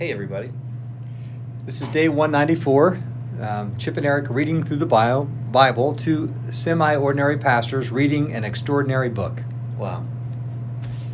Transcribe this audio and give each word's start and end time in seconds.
Hey, 0.00 0.10
everybody. 0.12 0.50
This 1.66 1.82
is 1.82 1.88
day 1.88 2.08
194. 2.08 2.98
Um, 3.42 3.76
Chip 3.76 3.98
and 3.98 4.06
Eric 4.06 4.30
reading 4.30 4.62
through 4.62 4.78
the 4.78 4.86
bio, 4.86 5.24
Bible, 5.24 5.94
two 5.94 6.32
semi 6.50 6.96
ordinary 6.96 7.36
pastors 7.36 7.90
reading 7.92 8.32
an 8.32 8.42
extraordinary 8.42 9.10
book. 9.10 9.42
Wow. 9.76 10.04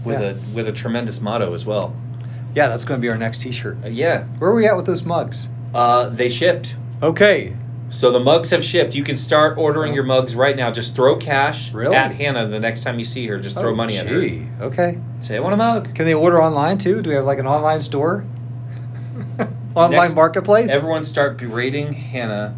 With 0.05 0.21
Yeah. 0.21 0.29
a 0.29 0.35
with 0.55 0.69
a 0.69 0.73
tremendous 0.73 1.21
motto 1.21 1.53
as 1.53 1.67
well. 1.67 1.97
Yeah, 2.55 2.69
that's 2.69 2.85
going 2.85 3.01
to 3.01 3.03
be 3.05 3.11
our 3.11 3.19
next 3.19 3.41
t 3.41 3.51
shirt. 3.51 3.77
Uh, 3.85 3.89
yeah. 3.89 4.23
Where 4.39 4.51
are 4.51 4.55
we 4.55 4.69
at 4.69 4.77
with 4.77 4.87
those 4.87 5.03
mugs? 5.03 5.49
Uh, 5.75 6.09
they 6.09 6.29
shipped. 6.29 6.77
Okay. 7.03 7.57
So 7.91 8.13
the 8.13 8.21
mugs 8.21 8.51
have 8.51 8.63
shipped. 8.63 8.95
You 8.95 9.03
can 9.03 9.17
start 9.17 9.59
ordering 9.59 9.95
your 9.95 10.05
mugs 10.05 10.37
right 10.37 10.57
now. 10.57 10.71
Just 10.71 10.95
throw 10.95 11.17
cash 11.17 11.73
Really? 11.73 11.97
at 11.97 12.13
Hannah 12.13 12.47
the 12.47 12.61
next 12.61 12.85
time 12.85 13.01
you 13.01 13.05
see 13.05 13.27
her. 13.27 13.39
Just 13.41 13.57
throw 13.57 13.73
Oh, 13.73 13.75
money 13.75 13.99
at 13.99 14.07
her. 14.07 14.21
gee. 14.21 14.47
Okay. 14.61 14.99
Say, 15.23 15.37
I 15.37 15.41
want 15.41 15.55
a 15.55 15.57
mug. 15.57 15.93
Can 15.93 16.05
they 16.05 16.15
order 16.15 16.41
online 16.41 16.79
too? 16.79 17.03
Do 17.03 17.11
we 17.11 17.17
have 17.17 17.25
like 17.25 17.41
an 17.41 17.49
online 17.49 17.81
store? 17.81 18.25
online 19.75 19.91
Next- 20.03 20.15
marketplace? 20.15 20.71
Everyone 20.71 21.05
start 21.07 21.37
berating 21.39 21.93
Hannah 21.93 22.55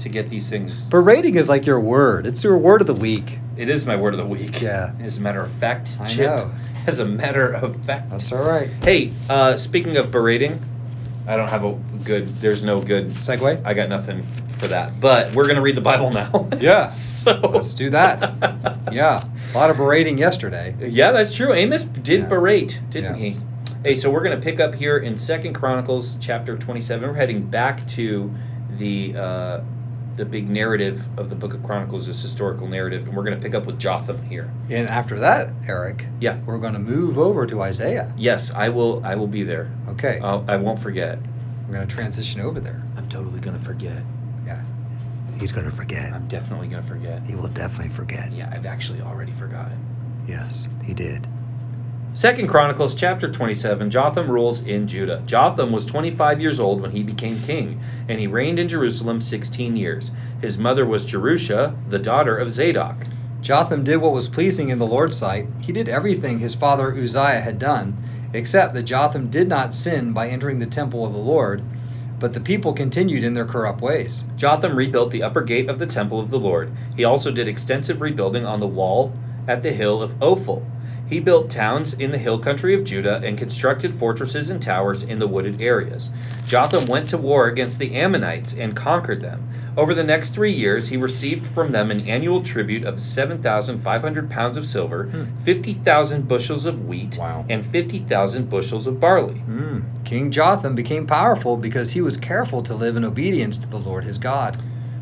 to 0.00 0.08
get 0.08 0.28
these 0.30 0.48
things. 0.48 0.88
Berating 0.88 1.36
is 1.36 1.48
like 1.48 1.66
your 1.66 1.80
word. 1.80 2.26
It's 2.26 2.42
your 2.42 2.56
word 2.58 2.80
of 2.80 2.86
the 2.86 2.94
week. 2.94 3.38
It 3.56 3.68
is 3.68 3.84
my 3.84 3.96
word 3.96 4.14
of 4.14 4.26
the 4.26 4.32
week. 4.32 4.60
Yeah. 4.62 4.92
As 5.00 5.18
a 5.18 5.20
matter 5.20 5.40
of 5.42 5.50
fact, 5.52 5.90
I 6.00 6.06
Chip. 6.06 6.20
know. 6.26 6.50
As 6.86 6.98
a 6.98 7.04
matter 7.04 7.52
of 7.52 7.76
fact. 7.84 8.08
That's 8.10 8.32
all 8.32 8.42
right. 8.42 8.70
Hey, 8.82 9.12
uh, 9.28 9.56
speaking 9.58 9.98
of 9.98 10.10
berating, 10.10 10.58
I 11.26 11.36
don't 11.36 11.48
have 11.48 11.64
a 11.64 11.74
good. 12.04 12.28
There's 12.36 12.62
no 12.62 12.80
good. 12.80 13.10
Segue? 13.10 13.62
I 13.66 13.74
got 13.74 13.90
nothing 13.90 14.26
for 14.58 14.66
that. 14.68 14.98
But 14.98 15.34
we're 15.34 15.46
gonna 15.46 15.60
read 15.60 15.74
the 15.76 15.82
Bible 15.82 16.10
now. 16.10 16.48
Yeah. 16.58 16.86
so 16.86 17.38
Let's 17.40 17.74
do 17.74 17.90
that. 17.90 18.20
Yeah. 18.90 19.22
A 19.54 19.56
lot 19.58 19.68
of 19.68 19.76
berating 19.76 20.16
yesterday. 20.16 20.74
Yeah, 20.80 21.12
that's 21.12 21.34
true. 21.34 21.52
Amos 21.52 21.84
did 21.84 22.20
Yeah. 22.20 22.26
berate, 22.26 22.80
didn't 22.88 23.18
Yes. 23.20 23.22
he? 23.36 23.40
Hey, 23.82 23.94
so 23.94 24.10
we're 24.10 24.22
gonna 24.22 24.40
pick 24.40 24.60
up 24.60 24.74
here 24.74 24.98
in 24.98 25.16
Second 25.18 25.54
Chronicles 25.54 26.16
chapter 26.20 26.56
27. 26.56 27.08
We're 27.08 27.14
heading 27.14 27.46
back 27.46 27.86
to 27.88 28.32
the 28.76 29.16
uh, 29.16 29.60
the 30.16 30.24
big 30.26 30.50
narrative 30.50 31.06
of 31.18 31.30
the 31.30 31.36
Book 31.36 31.54
of 31.54 31.62
Chronicles, 31.62 32.06
this 32.06 32.20
historical 32.20 32.66
narrative, 32.66 33.06
and 33.08 33.16
we're 33.16 33.22
gonna 33.24 33.38
pick 33.40 33.54
up 33.54 33.64
with 33.64 33.78
Jotham 33.78 34.22
here. 34.24 34.52
And 34.68 34.86
after 34.90 35.18
that, 35.20 35.54
Eric, 35.66 36.04
Yeah. 36.20 36.40
we're 36.44 36.58
going 36.58 36.74
to 36.74 36.78
move 36.78 37.16
over 37.16 37.46
to 37.46 37.62
Isaiah. 37.62 38.12
Yes, 38.18 38.50
I 38.52 38.68
will. 38.68 39.00
I 39.04 39.14
will 39.16 39.26
be 39.26 39.44
there. 39.44 39.70
Okay. 39.88 40.20
I'll, 40.22 40.44
I 40.46 40.56
won't 40.56 40.78
forget. 40.78 41.18
We're 41.66 41.76
going 41.76 41.88
to 41.88 41.94
transition 41.94 42.40
over 42.42 42.60
there. 42.60 42.82
I'm 42.98 43.08
totally 43.08 43.40
gonna 43.40 43.58
forget. 43.58 44.02
Yeah. 44.44 44.62
He's 45.38 45.52
going 45.52 45.64
to 45.70 45.74
forget. 45.74 46.12
I'm 46.12 46.28
definitely 46.28 46.68
gonna 46.68 46.82
forget. 46.82 47.22
He 47.22 47.34
will 47.34 47.48
definitely 47.48 47.94
forget. 47.94 48.30
Yeah, 48.32 48.50
I've 48.52 48.66
actually 48.66 49.00
already 49.00 49.32
forgotten. 49.32 49.78
Yes, 50.26 50.68
he 50.84 50.92
did. 50.92 51.26
Second 52.12 52.48
Chronicles 52.48 52.96
chapter 52.96 53.30
27 53.30 53.88
Jotham 53.88 54.28
rules 54.28 54.64
in 54.64 54.88
Judah. 54.88 55.22
Jotham 55.26 55.70
was 55.70 55.86
25 55.86 56.40
years 56.40 56.58
old 56.58 56.80
when 56.80 56.90
he 56.90 57.04
became 57.04 57.40
king, 57.40 57.80
and 58.08 58.18
he 58.18 58.26
reigned 58.26 58.58
in 58.58 58.66
Jerusalem 58.66 59.20
16 59.20 59.76
years. 59.76 60.10
His 60.40 60.58
mother 60.58 60.84
was 60.84 61.04
Jerusha, 61.04 61.76
the 61.88 62.00
daughter 62.00 62.36
of 62.36 62.50
Zadok. 62.50 63.06
Jotham 63.40 63.84
did 63.84 63.98
what 63.98 64.12
was 64.12 64.26
pleasing 64.26 64.70
in 64.70 64.80
the 64.80 64.88
Lord's 64.88 65.16
sight. 65.16 65.46
He 65.60 65.70
did 65.70 65.88
everything 65.88 66.40
his 66.40 66.56
father 66.56 66.92
Uzziah 66.92 67.42
had 67.42 67.60
done, 67.60 67.96
except 68.34 68.74
that 68.74 68.82
Jotham 68.82 69.30
did 69.30 69.48
not 69.48 69.72
sin 69.72 70.12
by 70.12 70.28
entering 70.28 70.58
the 70.58 70.66
temple 70.66 71.06
of 71.06 71.12
the 71.12 71.20
Lord, 71.20 71.62
but 72.18 72.32
the 72.32 72.40
people 72.40 72.72
continued 72.72 73.22
in 73.22 73.34
their 73.34 73.46
corrupt 73.46 73.80
ways. 73.80 74.24
Jotham 74.36 74.74
rebuilt 74.74 75.12
the 75.12 75.22
upper 75.22 75.42
gate 75.42 75.70
of 75.70 75.78
the 75.78 75.86
temple 75.86 76.18
of 76.18 76.30
the 76.30 76.40
Lord. 76.40 76.72
He 76.96 77.04
also 77.04 77.30
did 77.30 77.46
extensive 77.46 78.00
rebuilding 78.00 78.44
on 78.44 78.58
the 78.58 78.66
wall 78.66 79.14
at 79.46 79.62
the 79.62 79.70
hill 79.70 80.02
of 80.02 80.20
Ophel. 80.20 80.66
He 81.10 81.18
built 81.18 81.50
towns 81.50 81.92
in 81.92 82.12
the 82.12 82.18
hill 82.18 82.38
country 82.38 82.72
of 82.72 82.84
Judah 82.84 83.20
and 83.24 83.36
constructed 83.36 83.92
fortresses 83.94 84.48
and 84.48 84.62
towers 84.62 85.02
in 85.02 85.18
the 85.18 85.26
wooded 85.26 85.60
areas. 85.60 86.08
Jotham 86.46 86.86
went 86.86 87.08
to 87.08 87.18
war 87.18 87.48
against 87.48 87.80
the 87.80 87.96
Ammonites 87.96 88.52
and 88.54 88.76
conquered 88.76 89.20
them. 89.20 89.48
Over 89.76 89.92
the 89.92 90.04
next 90.04 90.30
three 90.30 90.52
years, 90.52 90.88
he 90.88 90.96
received 90.96 91.46
from 91.46 91.72
them 91.72 91.90
an 91.90 92.02
annual 92.02 92.42
tribute 92.42 92.84
of 92.84 93.00
7,500 93.00 94.30
pounds 94.30 94.56
of 94.56 94.64
silver, 94.66 95.04
Hmm. 95.04 95.24
50,000 95.44 96.28
bushels 96.28 96.64
of 96.64 96.86
wheat, 96.86 97.18
Wow. 97.18 97.44
and 97.48 97.64
50,000 97.66 98.48
bushels 98.48 98.86
of 98.86 99.00
barley. 99.00 99.38
Hmm. 99.38 99.80
King 100.04 100.30
Jotham 100.30 100.74
became 100.74 101.06
powerful 101.06 101.56
because 101.56 101.92
he 101.92 102.00
was 102.00 102.16
careful 102.16 102.62
to 102.62 102.74
live 102.74 102.96
in 102.96 103.04
obedience 103.04 103.56
to 103.58 103.68
the 103.68 103.78
Lord 103.78 104.04
his 104.04 104.18
God. 104.18 104.58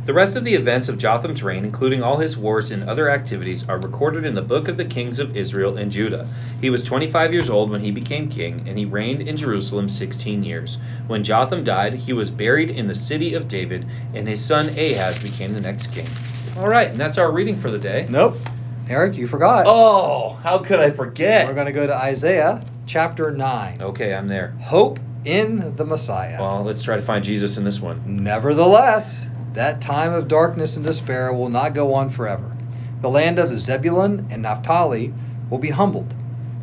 The 0.08 0.14
rest 0.14 0.36
of 0.36 0.44
the 0.44 0.54
events 0.54 0.88
of 0.88 0.96
Jotham's 0.96 1.42
reign, 1.42 1.66
including 1.66 2.02
all 2.02 2.16
his 2.16 2.34
wars 2.34 2.70
and 2.70 2.88
other 2.88 3.10
activities, 3.10 3.68
are 3.68 3.78
recorded 3.78 4.24
in 4.24 4.34
the 4.34 4.40
book 4.40 4.66
of 4.66 4.78
the 4.78 4.86
kings 4.86 5.18
of 5.18 5.36
Israel 5.36 5.76
and 5.76 5.92
Judah. 5.92 6.26
He 6.62 6.70
was 6.70 6.82
25 6.82 7.34
years 7.34 7.50
old 7.50 7.68
when 7.68 7.82
he 7.82 7.90
became 7.90 8.30
king, 8.30 8.66
and 8.66 8.78
he 8.78 8.86
reigned 8.86 9.20
in 9.20 9.36
Jerusalem 9.36 9.90
16 9.90 10.44
years. 10.44 10.78
When 11.08 11.22
Jotham 11.22 11.62
died, 11.62 11.92
he 11.92 12.14
was 12.14 12.30
buried 12.30 12.70
in 12.70 12.88
the 12.88 12.94
city 12.94 13.34
of 13.34 13.48
David, 13.48 13.86
and 14.14 14.26
his 14.26 14.42
son 14.42 14.70
Ahaz 14.70 15.18
became 15.18 15.52
the 15.52 15.60
next 15.60 15.88
king. 15.88 16.06
All 16.56 16.68
right, 16.68 16.88
and 16.88 16.96
that's 16.96 17.18
our 17.18 17.30
reading 17.30 17.56
for 17.56 17.70
the 17.70 17.76
day. 17.76 18.06
Nope. 18.08 18.38
Eric, 18.88 19.14
you 19.14 19.26
forgot. 19.26 19.66
Oh, 19.68 20.40
how 20.42 20.56
could 20.56 20.80
I 20.80 20.90
forget? 20.90 21.46
We're 21.46 21.52
going 21.52 21.66
to 21.66 21.72
go 21.72 21.86
to 21.86 21.94
Isaiah 21.94 22.64
chapter 22.86 23.30
9. 23.30 23.82
Okay, 23.82 24.14
I'm 24.14 24.28
there. 24.28 24.56
Hope 24.62 25.00
in 25.26 25.76
the 25.76 25.84
Messiah. 25.84 26.38
Well, 26.40 26.64
let's 26.64 26.82
try 26.82 26.96
to 26.96 27.02
find 27.02 27.22
Jesus 27.22 27.58
in 27.58 27.64
this 27.64 27.78
one. 27.78 28.02
Nevertheless, 28.24 29.26
that 29.58 29.80
time 29.80 30.12
of 30.12 30.28
darkness 30.28 30.76
and 30.76 30.84
despair 30.84 31.32
will 31.32 31.48
not 31.48 31.74
go 31.74 31.92
on 31.92 32.08
forever. 32.08 32.56
The 33.02 33.10
land 33.10 33.40
of 33.40 33.58
Zebulun 33.58 34.28
and 34.30 34.42
Naphtali 34.42 35.12
will 35.50 35.58
be 35.58 35.70
humbled. 35.70 36.14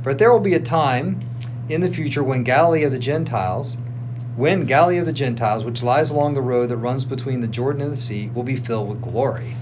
But 0.01 0.17
there 0.17 0.31
will 0.31 0.39
be 0.39 0.53
a 0.53 0.61
time 0.61 1.19
in 1.67 1.81
the 1.81 1.89
future 1.89 2.23
when 2.23 2.43
Galilee 2.43 2.85
of 2.85 2.93
the 2.93 2.97
Gentiles, 2.99 3.75
when 4.37 4.65
Galilee 4.65 4.99
of 4.99 5.07
the 5.07 5.11
Gentiles, 5.11 5.65
which 5.65 5.83
lies 5.83 6.09
along 6.09 6.35
the 6.35 6.41
road 6.41 6.69
that 6.69 6.77
runs 6.77 7.03
between 7.03 7.41
the 7.41 7.49
Jordan 7.49 7.81
and 7.81 7.91
the 7.91 7.97
sea, 7.97 8.29
will 8.29 8.43
be 8.43 8.55
filled 8.55 8.87
with 8.87 9.01
glory. 9.01 9.55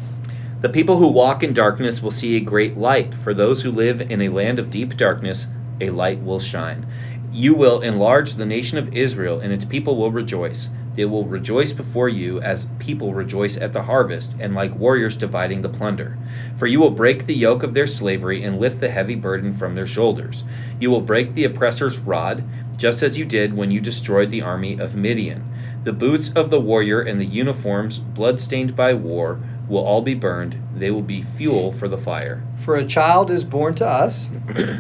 The 0.62 0.70
people 0.70 0.98
who 0.98 1.08
walk 1.08 1.42
in 1.42 1.54
darkness 1.54 2.04
will 2.04 2.12
see 2.12 2.36
a 2.36 2.40
great 2.40 2.78
light. 2.78 3.16
For 3.16 3.34
those 3.34 3.64
who 3.64 3.72
live 3.72 4.00
in 4.00 4.22
a 4.22 4.30
land 4.30 4.60
of 4.60 4.70
deep 4.70 4.96
darkness, 4.96 5.48
a 5.82 5.90
light 5.90 6.22
will 6.22 6.40
shine. 6.40 6.86
You 7.32 7.56
will 7.56 7.82
enlarge 7.82 8.36
the 8.36 8.46
nation 8.46 8.78
of 8.78 8.94
Israel, 8.94 9.40
and 9.40 9.52
its 9.52 9.66
people 9.66 9.98
will 9.98 10.12
rejoice. 10.12 10.70
They 10.96 11.06
will 11.06 11.26
rejoice 11.26 11.74
before 11.74 12.08
you 12.08 12.40
as 12.42 12.68
people 12.78 13.14
rejoice 13.14 13.58
at 13.58 13.74
the 13.74 13.84
harvest, 13.84 14.36
and 14.40 14.54
like 14.54 14.76
warriors 14.76 15.18
dividing 15.18 15.62
the 15.62 15.70
plunder. 15.70 16.18
For 16.56 16.68
you 16.68 16.80
will 16.80 16.92
break 16.92 17.26
the 17.26 17.34
yoke 17.34 17.64
of 17.64 17.74
their 17.74 17.88
slavery 17.88 18.44
and 18.44 18.60
lift 18.60 18.80
the 18.80 18.90
heavy 18.90 19.16
burden 19.16 19.54
from 19.54 19.76
their 19.76 19.88
shoulders. 19.88 20.44
You 20.80 20.92
will 20.92 21.02
break 21.02 21.34
the 21.34 21.46
oppressor's 21.46 21.98
rod, 22.00 22.44
just 22.78 23.02
as 23.02 23.18
you 23.18 23.26
did 23.26 23.56
when 23.56 23.72
you 23.72 23.82
destroyed 23.82 24.30
the 24.30 24.42
army 24.42 24.80
of 24.80 24.96
Midian. 24.96 25.50
The 25.84 25.94
boots 25.94 26.32
of 26.36 26.50
the 26.50 26.62
warrior 26.62 27.02
and 27.02 27.20
the 27.20 27.26
uniforms, 27.26 28.00
blood-stained 28.00 28.76
by 28.76 28.94
war, 28.94 29.40
will 29.68 29.84
all 29.84 30.02
be 30.02 30.14
burned. 30.14 30.62
They 30.76 30.92
will 30.92 31.02
be 31.02 31.22
fuel 31.22 31.72
for 31.72 31.88
the 31.88 31.98
fire. 31.98 32.44
For 32.60 32.76
a 32.76 32.86
child 32.86 33.32
is 33.32 33.44
born 33.44 33.76
to 33.76 33.88
us, 33.88 34.30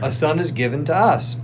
a 0.01 0.11
son 0.11 0.39
is 0.39 0.51
given 0.51 0.85
to 0.85 0.95
us. 0.95 1.37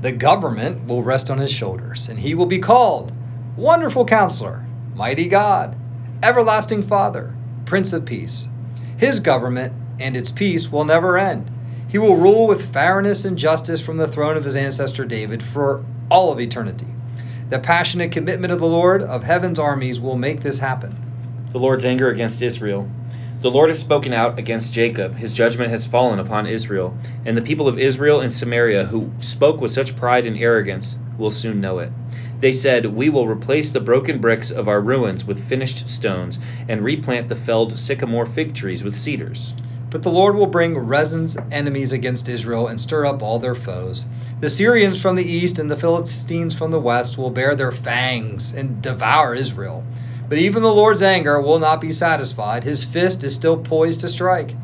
The 0.00 0.12
government 0.12 0.86
will 0.86 1.02
rest 1.02 1.30
on 1.30 1.38
his 1.38 1.52
shoulders, 1.52 2.08
and 2.08 2.20
he 2.20 2.34
will 2.34 2.46
be 2.46 2.58
called 2.58 3.12
Wonderful 3.56 4.06
Counselor, 4.06 4.64
Mighty 4.94 5.26
God, 5.26 5.76
Everlasting 6.22 6.82
Father, 6.84 7.34
Prince 7.66 7.92
of 7.92 8.06
Peace. 8.06 8.48
His 8.96 9.20
government 9.20 9.74
and 10.00 10.16
its 10.16 10.30
peace 10.30 10.72
will 10.72 10.86
never 10.86 11.18
end. 11.18 11.50
He 11.86 11.98
will 11.98 12.16
rule 12.16 12.46
with 12.46 12.72
fairness 12.72 13.26
and 13.26 13.36
justice 13.36 13.82
from 13.82 13.98
the 13.98 14.08
throne 14.08 14.38
of 14.38 14.44
his 14.44 14.56
ancestor 14.56 15.04
David 15.04 15.42
for 15.42 15.84
all 16.10 16.32
of 16.32 16.40
eternity. 16.40 16.86
The 17.50 17.58
passionate 17.58 18.10
commitment 18.10 18.54
of 18.54 18.60
the 18.60 18.66
Lord 18.66 19.02
of 19.02 19.24
heaven's 19.24 19.58
armies 19.58 20.00
will 20.00 20.16
make 20.16 20.40
this 20.40 20.60
happen. 20.60 20.96
The 21.50 21.58
Lord's 21.58 21.84
anger 21.84 22.08
against 22.08 22.40
Israel. 22.40 22.90
The 23.42 23.50
Lord 23.50 23.68
has 23.68 23.80
spoken 23.80 24.14
out 24.14 24.38
against 24.38 24.72
Jacob. 24.72 25.16
His 25.16 25.34
judgment 25.34 25.68
has 25.70 25.84
fallen 25.84 26.18
upon 26.18 26.46
Israel. 26.46 26.96
And 27.26 27.36
the 27.36 27.42
people 27.42 27.68
of 27.68 27.78
Israel 27.78 28.18
and 28.18 28.32
Samaria, 28.32 28.86
who 28.86 29.10
spoke 29.20 29.60
with 29.60 29.72
such 29.72 29.94
pride 29.94 30.26
and 30.26 30.38
arrogance, 30.38 30.96
will 31.18 31.30
soon 31.30 31.60
know 31.60 31.78
it. 31.80 31.92
They 32.42 32.52
said, 32.52 32.86
We 32.86 33.08
will 33.08 33.28
replace 33.28 33.70
the 33.70 33.78
broken 33.78 34.20
bricks 34.20 34.50
of 34.50 34.66
our 34.66 34.80
ruins 34.80 35.24
with 35.24 35.48
finished 35.48 35.88
stones, 35.88 36.40
and 36.68 36.82
replant 36.82 37.28
the 37.28 37.36
felled 37.36 37.78
sycamore 37.78 38.26
fig 38.26 38.52
trees 38.52 38.82
with 38.82 38.96
cedars. 38.96 39.54
But 39.90 40.02
the 40.02 40.10
Lord 40.10 40.34
will 40.34 40.48
bring 40.48 40.76
Rezin's 40.76 41.36
enemies 41.52 41.92
against 41.92 42.28
Israel 42.28 42.66
and 42.66 42.80
stir 42.80 43.06
up 43.06 43.22
all 43.22 43.38
their 43.38 43.54
foes. 43.54 44.06
The 44.40 44.48
Syrians 44.48 45.00
from 45.00 45.14
the 45.14 45.24
east 45.24 45.60
and 45.60 45.70
the 45.70 45.76
Philistines 45.76 46.56
from 46.56 46.72
the 46.72 46.80
west 46.80 47.16
will 47.16 47.30
bare 47.30 47.54
their 47.54 47.70
fangs 47.70 48.52
and 48.52 48.82
devour 48.82 49.36
Israel. 49.36 49.84
But 50.28 50.38
even 50.38 50.64
the 50.64 50.74
Lord's 50.74 51.02
anger 51.02 51.40
will 51.40 51.60
not 51.60 51.80
be 51.80 51.92
satisfied. 51.92 52.64
His 52.64 52.82
fist 52.82 53.22
is 53.22 53.34
still 53.34 53.56
poised 53.56 54.00
to 54.00 54.08
strike. 54.08 54.56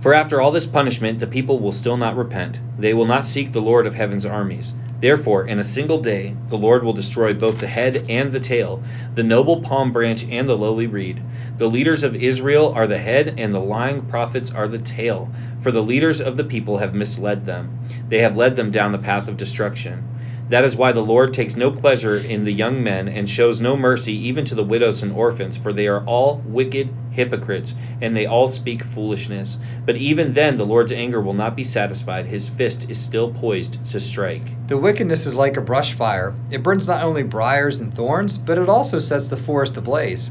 For 0.00 0.14
after 0.14 0.40
all 0.40 0.52
this 0.52 0.66
punishment, 0.66 1.18
the 1.18 1.26
people 1.26 1.58
will 1.58 1.72
still 1.72 1.96
not 1.96 2.16
repent. 2.16 2.60
They 2.78 2.94
will 2.94 3.06
not 3.06 3.26
seek 3.26 3.50
the 3.50 3.60
Lord 3.60 3.88
of 3.88 3.96
heaven's 3.96 4.24
armies. 4.24 4.72
Therefore, 5.00 5.46
in 5.46 5.58
a 5.58 5.64
single 5.64 6.00
day, 6.00 6.34
the 6.48 6.56
Lord 6.56 6.82
will 6.82 6.92
destroy 6.92 7.32
both 7.32 7.58
the 7.60 7.68
head 7.68 8.04
and 8.08 8.32
the 8.32 8.40
tail, 8.40 8.82
the 9.14 9.22
noble 9.22 9.60
palm 9.60 9.92
branch 9.92 10.24
and 10.24 10.48
the 10.48 10.56
lowly 10.56 10.86
reed. 10.88 11.22
The 11.56 11.68
leaders 11.68 12.02
of 12.02 12.16
Israel 12.16 12.72
are 12.74 12.86
the 12.86 12.98
head, 12.98 13.34
and 13.38 13.54
the 13.54 13.60
lying 13.60 14.06
prophets 14.06 14.50
are 14.50 14.66
the 14.66 14.78
tail. 14.78 15.30
For 15.60 15.70
the 15.70 15.82
leaders 15.82 16.20
of 16.20 16.36
the 16.36 16.44
people 16.44 16.78
have 16.78 16.94
misled 16.94 17.46
them. 17.46 17.78
They 18.08 18.18
have 18.22 18.36
led 18.36 18.56
them 18.56 18.72
down 18.72 18.92
the 18.92 18.98
path 18.98 19.28
of 19.28 19.36
destruction. 19.36 20.04
That 20.50 20.64
is 20.64 20.76
why 20.76 20.92
the 20.92 21.02
Lord 21.02 21.34
takes 21.34 21.56
no 21.56 21.70
pleasure 21.70 22.16
in 22.16 22.44
the 22.44 22.52
young 22.52 22.82
men 22.82 23.06
and 23.06 23.28
shows 23.28 23.60
no 23.60 23.76
mercy 23.76 24.14
even 24.14 24.46
to 24.46 24.54
the 24.54 24.64
widows 24.64 25.02
and 25.02 25.12
orphans, 25.12 25.58
for 25.58 25.74
they 25.74 25.86
are 25.86 26.02
all 26.06 26.42
wicked 26.46 26.88
hypocrites, 27.10 27.74
and 28.00 28.16
they 28.16 28.24
all 28.24 28.48
speak 28.48 28.82
foolishness. 28.82 29.58
But 29.84 29.96
even 29.96 30.32
then, 30.32 30.56
the 30.56 30.64
Lord's 30.64 30.92
anger 30.92 31.20
will 31.20 31.34
not 31.34 31.54
be 31.54 31.64
satisfied. 31.64 32.26
His 32.26 32.48
fist 32.48 32.88
is 32.88 32.98
still 32.98 33.30
poised 33.30 33.84
to 33.90 34.00
strike. 34.00 34.68
The 34.68 34.78
wickedness 34.78 35.26
is 35.26 35.34
like 35.34 35.58
a 35.58 35.60
brush 35.60 35.92
fire. 35.92 36.34
It 36.50 36.62
burns 36.62 36.88
not 36.88 37.02
only 37.02 37.24
briars 37.24 37.76
and 37.76 37.92
thorns, 37.92 38.38
but 38.38 38.56
it 38.56 38.70
also 38.70 38.98
sets 38.98 39.28
the 39.28 39.36
forest 39.36 39.76
ablaze. 39.76 40.30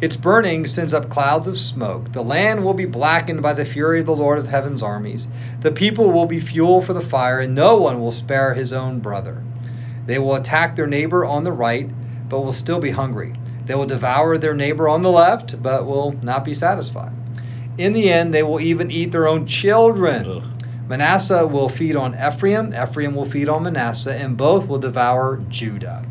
Its 0.00 0.16
burning 0.16 0.66
sends 0.66 0.92
up 0.92 1.08
clouds 1.08 1.46
of 1.46 1.56
smoke. 1.56 2.10
The 2.10 2.24
land 2.24 2.64
will 2.64 2.74
be 2.74 2.86
blackened 2.86 3.40
by 3.40 3.54
the 3.54 3.64
fury 3.64 4.00
of 4.00 4.06
the 4.06 4.16
Lord 4.16 4.38
of 4.38 4.48
heaven's 4.48 4.82
armies. 4.82 5.28
The 5.60 5.70
people 5.70 6.10
will 6.10 6.26
be 6.26 6.40
fuel 6.40 6.82
for 6.82 6.92
the 6.92 7.00
fire, 7.00 7.38
and 7.38 7.54
no 7.54 7.76
one 7.76 8.00
will 8.00 8.10
spare 8.10 8.54
his 8.54 8.72
own 8.72 8.98
brother. 8.98 9.44
They 10.06 10.18
will 10.18 10.34
attack 10.34 10.76
their 10.76 10.86
neighbor 10.86 11.24
on 11.24 11.44
the 11.44 11.52
right, 11.52 11.90
but 12.28 12.40
will 12.40 12.52
still 12.52 12.80
be 12.80 12.90
hungry. 12.90 13.34
They 13.66 13.74
will 13.74 13.86
devour 13.86 14.38
their 14.38 14.54
neighbor 14.54 14.88
on 14.88 15.02
the 15.02 15.10
left, 15.10 15.62
but 15.62 15.86
will 15.86 16.12
not 16.22 16.44
be 16.44 16.54
satisfied. 16.54 17.12
In 17.78 17.92
the 17.92 18.10
end, 18.10 18.34
they 18.34 18.42
will 18.42 18.60
even 18.60 18.90
eat 18.90 19.12
their 19.12 19.28
own 19.28 19.46
children. 19.46 20.26
Ugh. 20.26 20.42
Manasseh 20.88 21.46
will 21.46 21.68
feed 21.68 21.96
on 21.96 22.14
Ephraim, 22.14 22.74
Ephraim 22.74 23.14
will 23.14 23.24
feed 23.24 23.48
on 23.48 23.62
Manasseh, 23.62 24.14
and 24.14 24.36
both 24.36 24.66
will 24.66 24.78
devour 24.78 25.40
Judah. 25.48 26.04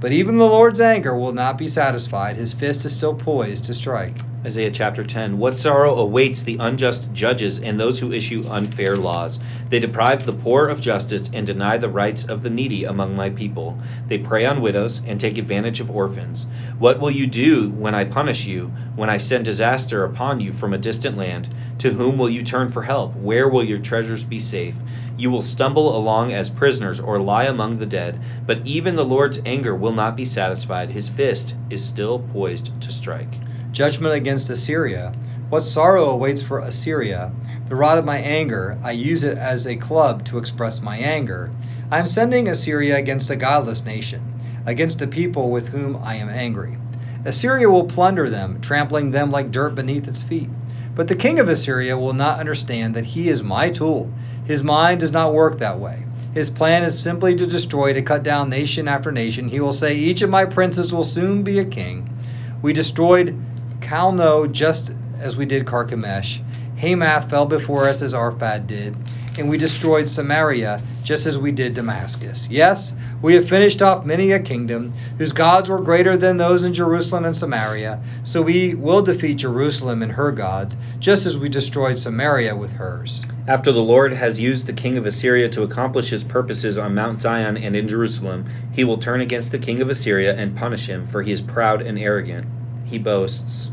But 0.00 0.12
even 0.12 0.38
the 0.38 0.46
Lord's 0.46 0.80
anger 0.80 1.16
will 1.16 1.32
not 1.32 1.58
be 1.58 1.66
satisfied. 1.66 2.36
His 2.36 2.52
fist 2.52 2.84
is 2.84 2.94
still 2.94 3.14
poised 3.14 3.64
to 3.64 3.74
strike. 3.74 4.18
Isaiah 4.44 4.70
chapter 4.70 5.02
10 5.02 5.36
What 5.38 5.56
sorrow 5.56 5.96
awaits 5.96 6.44
the 6.44 6.58
unjust 6.60 7.12
judges 7.12 7.58
and 7.58 7.78
those 7.78 7.98
who 7.98 8.12
issue 8.12 8.44
unfair 8.48 8.96
laws? 8.96 9.40
They 9.68 9.80
deprive 9.80 10.26
the 10.26 10.32
poor 10.32 10.68
of 10.68 10.80
justice 10.80 11.28
and 11.32 11.44
deny 11.44 11.76
the 11.76 11.88
rights 11.88 12.24
of 12.24 12.44
the 12.44 12.50
needy 12.50 12.84
among 12.84 13.16
my 13.16 13.30
people. 13.30 13.76
They 14.06 14.16
prey 14.16 14.46
on 14.46 14.60
widows 14.60 15.02
and 15.04 15.20
take 15.20 15.38
advantage 15.38 15.80
of 15.80 15.90
orphans. 15.90 16.46
What 16.78 17.00
will 17.00 17.10
you 17.10 17.26
do 17.26 17.70
when 17.70 17.96
I 17.96 18.04
punish 18.04 18.46
you, 18.46 18.68
when 18.94 19.10
I 19.10 19.16
send 19.16 19.44
disaster 19.44 20.04
upon 20.04 20.38
you 20.38 20.52
from 20.52 20.72
a 20.72 20.78
distant 20.78 21.16
land? 21.16 21.52
To 21.78 21.94
whom 21.94 22.16
will 22.16 22.30
you 22.30 22.44
turn 22.44 22.68
for 22.68 22.84
help? 22.84 23.16
Where 23.16 23.48
will 23.48 23.64
your 23.64 23.80
treasures 23.80 24.22
be 24.22 24.38
safe? 24.38 24.76
You 25.16 25.32
will 25.32 25.42
stumble 25.42 25.96
along 25.96 26.32
as 26.32 26.48
prisoners 26.48 27.00
or 27.00 27.18
lie 27.18 27.44
among 27.44 27.78
the 27.78 27.86
dead, 27.86 28.20
but 28.46 28.64
even 28.64 28.94
the 28.94 29.04
Lord's 29.04 29.40
anger 29.44 29.74
will 29.74 29.92
not 29.92 30.14
be 30.14 30.24
satisfied. 30.24 30.90
His 30.90 31.08
fist 31.08 31.56
is 31.70 31.84
still 31.84 32.20
poised 32.20 32.80
to 32.80 32.92
strike. 32.92 33.34
Judgment 33.78 34.12
against 34.12 34.50
Assyria. 34.50 35.14
What 35.50 35.60
sorrow 35.60 36.06
awaits 36.06 36.42
for 36.42 36.58
Assyria? 36.58 37.30
The 37.68 37.76
rod 37.76 37.96
of 37.96 38.04
my 38.04 38.18
anger, 38.18 38.76
I 38.82 38.90
use 38.90 39.22
it 39.22 39.38
as 39.38 39.68
a 39.68 39.76
club 39.76 40.24
to 40.24 40.38
express 40.38 40.82
my 40.82 40.96
anger. 40.96 41.52
I 41.88 42.00
am 42.00 42.08
sending 42.08 42.48
Assyria 42.48 42.96
against 42.96 43.30
a 43.30 43.36
godless 43.36 43.84
nation, 43.84 44.34
against 44.66 45.00
a 45.00 45.06
people 45.06 45.52
with 45.52 45.68
whom 45.68 45.94
I 46.02 46.16
am 46.16 46.28
angry. 46.28 46.76
Assyria 47.24 47.70
will 47.70 47.84
plunder 47.84 48.28
them, 48.28 48.60
trampling 48.60 49.12
them 49.12 49.30
like 49.30 49.52
dirt 49.52 49.76
beneath 49.76 50.08
its 50.08 50.24
feet. 50.24 50.50
But 50.96 51.06
the 51.06 51.14
king 51.14 51.38
of 51.38 51.48
Assyria 51.48 51.96
will 51.96 52.14
not 52.14 52.40
understand 52.40 52.96
that 52.96 53.14
he 53.14 53.28
is 53.28 53.44
my 53.44 53.70
tool. 53.70 54.12
His 54.44 54.64
mind 54.64 54.98
does 54.98 55.12
not 55.12 55.34
work 55.34 55.58
that 55.58 55.78
way. 55.78 56.04
His 56.34 56.50
plan 56.50 56.82
is 56.82 56.98
simply 56.98 57.36
to 57.36 57.46
destroy, 57.46 57.92
to 57.92 58.02
cut 58.02 58.24
down 58.24 58.50
nation 58.50 58.88
after 58.88 59.12
nation. 59.12 59.50
He 59.50 59.60
will 59.60 59.70
say, 59.70 59.94
Each 59.94 60.20
of 60.20 60.30
my 60.30 60.46
princes 60.46 60.92
will 60.92 61.04
soon 61.04 61.44
be 61.44 61.60
a 61.60 61.64
king. 61.64 62.12
We 62.60 62.72
destroyed 62.72 63.40
Calno 63.88 64.52
just 64.52 64.92
as 65.18 65.34
we 65.34 65.46
did 65.46 65.64
Carchemish. 65.64 66.42
Hamath 66.76 67.30
fell 67.30 67.46
before 67.46 67.88
us 67.88 68.02
as 68.02 68.12
Arpad 68.12 68.66
did, 68.66 68.94
and 69.38 69.48
we 69.48 69.56
destroyed 69.56 70.10
Samaria 70.10 70.82
just 71.02 71.24
as 71.24 71.38
we 71.38 71.52
did 71.52 71.72
Damascus. 71.72 72.50
Yes, 72.50 72.92
we 73.22 73.32
have 73.32 73.48
finished 73.48 73.80
off 73.80 74.04
many 74.04 74.30
a 74.30 74.40
kingdom 74.40 74.92
whose 75.16 75.32
gods 75.32 75.70
were 75.70 75.80
greater 75.80 76.18
than 76.18 76.36
those 76.36 76.64
in 76.64 76.74
Jerusalem 76.74 77.24
and 77.24 77.34
Samaria. 77.34 78.02
So 78.24 78.42
we 78.42 78.74
will 78.74 79.00
defeat 79.00 79.38
Jerusalem 79.38 80.02
and 80.02 80.12
her 80.12 80.32
gods, 80.32 80.76
just 80.98 81.24
as 81.24 81.38
we 81.38 81.48
destroyed 81.48 81.98
Samaria 81.98 82.54
with 82.56 82.72
hers. 82.72 83.24
After 83.46 83.72
the 83.72 83.80
Lord 83.82 84.12
has 84.12 84.38
used 84.38 84.66
the 84.66 84.74
king 84.74 84.98
of 84.98 85.06
Assyria 85.06 85.48
to 85.48 85.62
accomplish 85.62 86.10
his 86.10 86.24
purposes 86.24 86.76
on 86.76 86.94
Mount 86.94 87.20
Zion 87.20 87.56
and 87.56 87.74
in 87.74 87.88
Jerusalem, 87.88 88.44
he 88.70 88.84
will 88.84 88.98
turn 88.98 89.22
against 89.22 89.50
the 89.50 89.58
king 89.58 89.80
of 89.80 89.88
Assyria 89.88 90.34
and 90.34 90.54
punish 90.54 90.88
him, 90.88 91.06
for 91.06 91.22
he 91.22 91.32
is 91.32 91.40
proud 91.40 91.80
and 91.80 91.98
arrogant. 91.98 92.46
He 92.84 92.98
boasts. 92.98 93.70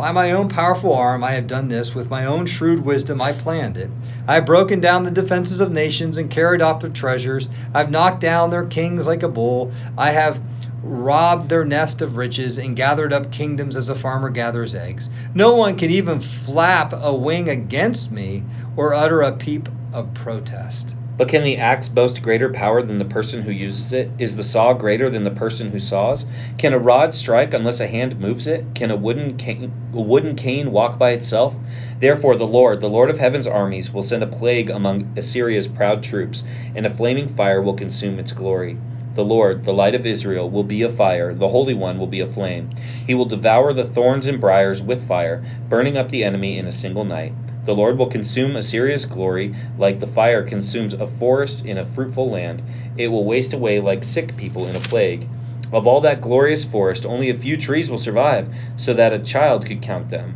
By 0.00 0.12
my 0.12 0.32
own 0.32 0.48
powerful 0.48 0.94
arm 0.94 1.22
I 1.22 1.32
have 1.32 1.46
done 1.46 1.68
this, 1.68 1.94
with 1.94 2.08
my 2.08 2.24
own 2.24 2.46
shrewd 2.46 2.86
wisdom 2.86 3.20
I 3.20 3.32
planned 3.32 3.76
it. 3.76 3.90
I 4.26 4.36
have 4.36 4.46
broken 4.46 4.80
down 4.80 5.04
the 5.04 5.10
defenses 5.10 5.60
of 5.60 5.70
nations 5.70 6.16
and 6.16 6.30
carried 6.30 6.62
off 6.62 6.80
their 6.80 6.88
treasures. 6.88 7.50
I 7.74 7.80
have 7.80 7.90
knocked 7.90 8.22
down 8.22 8.48
their 8.48 8.64
kings 8.64 9.06
like 9.06 9.22
a 9.22 9.28
bull. 9.28 9.72
I 9.98 10.12
have 10.12 10.40
robbed 10.82 11.50
their 11.50 11.66
nest 11.66 12.00
of 12.00 12.16
riches 12.16 12.56
and 12.56 12.74
gathered 12.74 13.12
up 13.12 13.30
kingdoms 13.30 13.76
as 13.76 13.90
a 13.90 13.94
farmer 13.94 14.30
gathers 14.30 14.74
eggs. 14.74 15.10
No 15.34 15.54
one 15.54 15.76
can 15.76 15.90
even 15.90 16.18
flap 16.18 16.94
a 16.94 17.14
wing 17.14 17.50
against 17.50 18.10
me 18.10 18.44
or 18.78 18.94
utter 18.94 19.20
a 19.20 19.32
peep 19.32 19.68
of 19.92 20.14
protest. 20.14 20.96
But 21.20 21.28
can 21.28 21.44
the 21.44 21.58
axe 21.58 21.86
boast 21.86 22.22
greater 22.22 22.48
power 22.48 22.80
than 22.80 22.96
the 22.96 23.04
person 23.04 23.42
who 23.42 23.50
uses 23.50 23.92
it? 23.92 24.10
Is 24.18 24.36
the 24.36 24.42
saw 24.42 24.72
greater 24.72 25.10
than 25.10 25.24
the 25.24 25.30
person 25.30 25.70
who 25.70 25.78
saws? 25.78 26.24
Can 26.56 26.72
a 26.72 26.78
rod 26.78 27.12
strike 27.12 27.52
unless 27.52 27.78
a 27.78 27.86
hand 27.86 28.18
moves 28.18 28.46
it? 28.46 28.64
Can 28.74 28.90
a 28.90 28.96
wooden 28.96 29.36
cane, 29.36 29.70
a 29.92 30.00
wooden 30.00 30.34
cane 30.34 30.72
walk 30.72 30.98
by 30.98 31.10
itself? 31.10 31.56
Therefore, 31.98 32.36
the 32.36 32.46
Lord, 32.46 32.80
the 32.80 32.88
Lord 32.88 33.10
of 33.10 33.18
heaven's 33.18 33.46
armies, 33.46 33.92
will 33.92 34.02
send 34.02 34.22
a 34.22 34.26
plague 34.26 34.70
among 34.70 35.12
Assyria's 35.14 35.68
proud 35.68 36.02
troops, 36.02 36.42
and 36.74 36.86
a 36.86 36.90
flaming 36.90 37.28
fire 37.28 37.60
will 37.60 37.74
consume 37.74 38.18
its 38.18 38.32
glory. 38.32 38.78
The 39.14 39.22
Lord, 39.22 39.64
the 39.64 39.74
light 39.74 39.94
of 39.94 40.06
Israel, 40.06 40.48
will 40.48 40.64
be 40.64 40.80
a 40.80 40.88
fire, 40.88 41.34
the 41.34 41.48
Holy 41.48 41.74
One 41.74 41.98
will 41.98 42.06
be 42.06 42.20
a 42.20 42.26
flame. 42.26 42.70
He 43.06 43.14
will 43.14 43.26
devour 43.26 43.74
the 43.74 43.84
thorns 43.84 44.26
and 44.26 44.40
briers 44.40 44.80
with 44.80 45.06
fire, 45.06 45.44
burning 45.68 45.98
up 45.98 46.08
the 46.08 46.24
enemy 46.24 46.56
in 46.56 46.64
a 46.64 46.72
single 46.72 47.04
night. 47.04 47.34
The 47.66 47.74
Lord 47.74 47.98
will 47.98 48.06
consume 48.06 48.56
Assyria's 48.56 49.04
glory 49.04 49.54
like 49.76 50.00
the 50.00 50.06
fire 50.06 50.42
consumes 50.42 50.94
a 50.94 51.06
forest 51.06 51.64
in 51.64 51.76
a 51.76 51.84
fruitful 51.84 52.30
land. 52.30 52.62
It 52.96 53.08
will 53.08 53.24
waste 53.24 53.52
away 53.52 53.80
like 53.80 54.02
sick 54.02 54.36
people 54.36 54.66
in 54.66 54.76
a 54.76 54.80
plague. 54.80 55.28
Of 55.72 55.86
all 55.86 56.00
that 56.00 56.20
glorious 56.20 56.64
forest, 56.64 57.06
only 57.06 57.30
a 57.30 57.34
few 57.34 57.56
trees 57.56 57.90
will 57.90 57.98
survive, 57.98 58.52
so 58.76 58.92
that 58.94 59.12
a 59.12 59.18
child 59.18 59.66
could 59.66 59.82
count 59.82 60.10
them. 60.10 60.34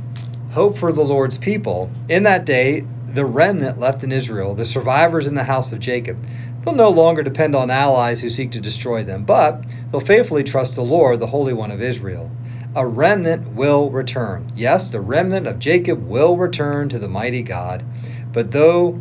Hope 0.53 0.79
for 0.79 0.93
the 0.93 1.05
Lord's 1.05 1.39
people. 1.39 1.91
In 2.09 2.23
that 2.23 2.45
day, 2.45 2.87
the 3.07 3.25
remnant 3.25 3.79
left 3.79 4.05
in 4.05 4.13
Israel, 4.13 4.55
the 4.55 4.65
survivors 4.65 5.27
in 5.27 5.35
the 5.35 5.45
house 5.45 5.73
of 5.73 5.81
Jacob, 5.81 6.25
they'll 6.65 6.75
no 6.75 6.91
longer 6.91 7.23
depend 7.23 7.57
on 7.57 7.71
allies 7.71 8.21
who 8.21 8.31
seek 8.31 8.51
to 8.53 8.61
destroy 8.61 9.03
them, 9.03 9.25
but 9.25 9.65
they'll 9.91 10.01
faithfully 10.01 10.45
trust 10.45 10.75
the 10.75 10.83
Lord, 10.83 11.21
the 11.21 11.29
Holy 11.29 11.53
One 11.53 11.71
of 11.71 11.83
Israel. 11.83 12.31
A 12.77 12.87
remnant 12.87 13.55
will 13.55 13.89
return. 13.89 14.51
Yes, 14.57 14.91
the 14.91 15.01
remnant 15.01 15.47
of 15.47 15.61
Jacob 15.61 16.09
will 16.09 16.37
return 16.37 16.89
to 16.89 16.99
the 16.99 17.07
mighty 17.07 17.41
God. 17.41 17.85
But 18.33 18.51
though 18.51 19.01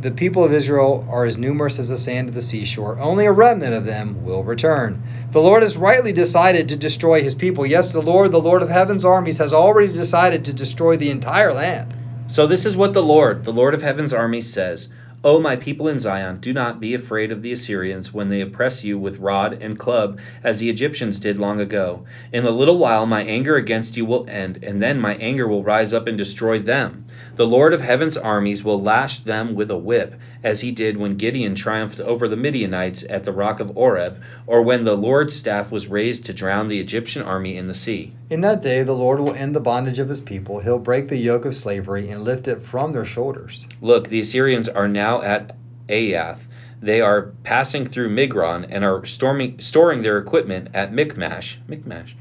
the 0.00 0.12
people 0.12 0.44
of 0.44 0.52
Israel 0.52 1.04
are 1.10 1.24
as 1.24 1.36
numerous 1.36 1.80
as 1.80 1.88
the 1.88 1.96
sand 1.96 2.28
of 2.28 2.36
the 2.36 2.40
seashore, 2.42 3.00
only 3.00 3.26
a 3.26 3.32
remnant 3.32 3.74
of 3.74 3.86
them 3.86 4.24
will 4.24 4.44
return. 4.44 5.02
The 5.32 5.42
Lord 5.42 5.64
has 5.64 5.76
rightly 5.76 6.12
decided 6.12 6.68
to 6.68 6.76
destroy 6.76 7.20
his 7.20 7.34
people. 7.34 7.66
Yes, 7.66 7.92
the 7.92 8.00
Lord, 8.00 8.30
the 8.30 8.40
Lord 8.40 8.62
of 8.62 8.70
heaven's 8.70 9.04
armies, 9.04 9.38
has 9.38 9.52
already 9.52 9.92
decided 9.92 10.44
to 10.44 10.52
destroy 10.52 10.96
the 10.96 11.10
entire 11.10 11.52
land. 11.52 11.92
So, 12.28 12.46
this 12.46 12.64
is 12.64 12.76
what 12.76 12.92
the 12.92 13.02
Lord, 13.02 13.44
the 13.44 13.52
Lord 13.52 13.74
of 13.74 13.82
heaven's 13.82 14.12
armies, 14.12 14.52
says 14.52 14.88
O 15.24 15.40
my 15.40 15.56
people 15.56 15.88
in 15.88 15.98
Zion, 15.98 16.38
do 16.38 16.52
not 16.52 16.78
be 16.78 16.94
afraid 16.94 17.32
of 17.32 17.42
the 17.42 17.50
Assyrians 17.50 18.14
when 18.14 18.28
they 18.28 18.40
oppress 18.40 18.84
you 18.84 18.96
with 18.96 19.18
rod 19.18 19.52
and 19.60 19.76
club, 19.76 20.20
as 20.44 20.60
the 20.60 20.70
Egyptians 20.70 21.18
did 21.18 21.40
long 21.40 21.60
ago. 21.60 22.04
In 22.32 22.46
a 22.46 22.52
little 22.52 22.78
while 22.78 23.04
my 23.04 23.24
anger 23.24 23.56
against 23.56 23.96
you 23.96 24.04
will 24.04 24.30
end, 24.30 24.62
and 24.62 24.80
then 24.80 25.00
my 25.00 25.16
anger 25.16 25.48
will 25.48 25.64
rise 25.64 25.92
up 25.92 26.06
and 26.06 26.16
destroy 26.16 26.60
them. 26.60 27.04
The 27.34 27.48
Lord 27.48 27.74
of 27.74 27.80
heaven's 27.80 28.16
armies 28.16 28.62
will 28.62 28.80
lash 28.80 29.18
them 29.18 29.56
with 29.56 29.72
a 29.72 29.76
whip, 29.76 30.14
as 30.44 30.60
he 30.60 30.70
did 30.70 30.98
when 30.98 31.16
Gideon 31.16 31.56
triumphed 31.56 31.98
over 31.98 32.28
the 32.28 32.36
Midianites 32.36 33.02
at 33.10 33.24
the 33.24 33.32
rock 33.32 33.58
of 33.58 33.76
Oreb, 33.76 34.22
or 34.46 34.62
when 34.62 34.84
the 34.84 34.96
Lord's 34.96 35.34
staff 35.34 35.72
was 35.72 35.88
raised 35.88 36.26
to 36.26 36.32
drown 36.32 36.68
the 36.68 36.78
Egyptian 36.78 37.22
army 37.22 37.56
in 37.56 37.66
the 37.66 37.74
sea. 37.74 38.14
In 38.30 38.42
that 38.42 38.60
day, 38.60 38.82
the 38.82 38.94
Lord 38.94 39.20
will 39.20 39.32
end 39.32 39.56
the 39.56 39.60
bondage 39.60 39.98
of 39.98 40.10
his 40.10 40.20
people. 40.20 40.60
He'll 40.60 40.78
break 40.78 41.08
the 41.08 41.16
yoke 41.16 41.46
of 41.46 41.56
slavery 41.56 42.10
and 42.10 42.24
lift 42.24 42.46
it 42.46 42.60
from 42.60 42.92
their 42.92 43.06
shoulders. 43.06 43.66
Look, 43.80 44.08
the 44.08 44.20
Assyrians 44.20 44.68
are 44.68 44.86
now 44.86 45.22
at 45.22 45.56
Aiath. 45.88 46.46
They 46.82 47.00
are 47.00 47.32
passing 47.42 47.86
through 47.86 48.14
Migron 48.14 48.66
and 48.68 48.84
are 48.84 49.06
storming, 49.06 49.58
storing 49.60 50.02
their 50.02 50.18
equipment 50.18 50.68
at 50.74 50.92
Michmash. 50.92 51.58
Michmash. 51.66 52.16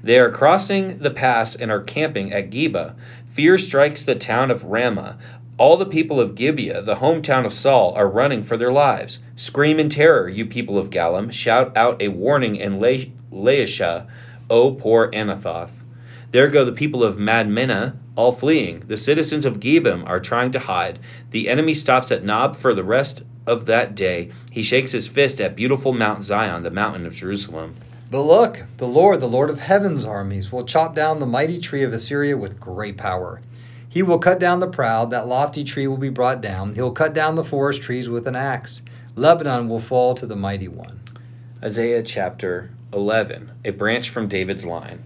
They 0.00 0.20
are 0.20 0.30
crossing 0.30 0.98
the 0.98 1.10
pass 1.10 1.56
and 1.56 1.72
are 1.72 1.82
camping 1.82 2.32
at 2.32 2.50
Geba. 2.50 2.94
Fear 3.32 3.58
strikes 3.58 4.04
the 4.04 4.14
town 4.14 4.52
of 4.52 4.64
Ramah. 4.64 5.18
All 5.58 5.76
the 5.76 5.86
people 5.86 6.20
of 6.20 6.36
Gibeah, 6.36 6.82
the 6.82 6.96
hometown 6.96 7.44
of 7.44 7.52
Saul, 7.52 7.92
are 7.94 8.08
running 8.08 8.44
for 8.44 8.56
their 8.56 8.70
lives. 8.70 9.18
Scream 9.34 9.80
in 9.80 9.88
terror, 9.88 10.28
you 10.28 10.46
people 10.46 10.78
of 10.78 10.90
Galim. 10.90 11.32
Shout 11.32 11.76
out 11.76 12.00
a 12.00 12.08
warning 12.08 12.54
in 12.54 12.78
La- 12.78 13.10
Laishah, 13.32 14.06
O 14.50 14.72
poor 14.72 15.10
Anathoth. 15.12 15.84
There 16.30 16.48
go 16.48 16.64
the 16.64 16.72
people 16.72 17.02
of 17.02 17.16
Madmenah, 17.16 17.96
all 18.16 18.32
fleeing. 18.32 18.80
The 18.80 18.96
citizens 18.96 19.46
of 19.46 19.60
Gebim 19.60 20.06
are 20.06 20.20
trying 20.20 20.52
to 20.52 20.58
hide. 20.58 20.98
The 21.30 21.48
enemy 21.48 21.74
stops 21.74 22.12
at 22.12 22.24
Nob 22.24 22.56
for 22.56 22.74
the 22.74 22.84
rest 22.84 23.22
of 23.48 23.64
that 23.66 23.94
day, 23.94 24.30
he 24.52 24.62
shakes 24.62 24.92
his 24.92 25.08
fist 25.08 25.40
at 25.40 25.56
beautiful 25.56 25.92
Mount 25.92 26.24
Zion, 26.24 26.62
the 26.62 26.70
mountain 26.70 27.06
of 27.06 27.14
Jerusalem. 27.14 27.76
But 28.10 28.22
look, 28.22 28.66
the 28.76 28.86
Lord, 28.86 29.20
the 29.20 29.28
Lord 29.28 29.50
of 29.50 29.60
heaven's 29.60 30.04
armies, 30.04 30.52
will 30.52 30.64
chop 30.64 30.94
down 30.94 31.18
the 31.18 31.26
mighty 31.26 31.58
tree 31.58 31.82
of 31.82 31.92
Assyria 31.92 32.36
with 32.36 32.60
great 32.60 32.96
power. 32.96 33.40
He 33.88 34.02
will 34.02 34.18
cut 34.18 34.38
down 34.38 34.60
the 34.60 34.68
proud, 34.68 35.10
that 35.10 35.26
lofty 35.26 35.64
tree 35.64 35.86
will 35.86 35.96
be 35.96 36.10
brought 36.10 36.42
down. 36.42 36.74
He'll 36.74 36.92
cut 36.92 37.14
down 37.14 37.34
the 37.34 37.44
forest 37.44 37.82
trees 37.82 38.08
with 38.08 38.28
an 38.28 38.36
axe. 38.36 38.82
Lebanon 39.16 39.68
will 39.68 39.80
fall 39.80 40.14
to 40.14 40.26
the 40.26 40.36
mighty 40.36 40.68
one. 40.68 41.00
Isaiah 41.62 42.02
chapter 42.02 42.70
11, 42.92 43.52
a 43.64 43.70
branch 43.70 44.10
from 44.10 44.28
David's 44.28 44.64
line. 44.64 45.02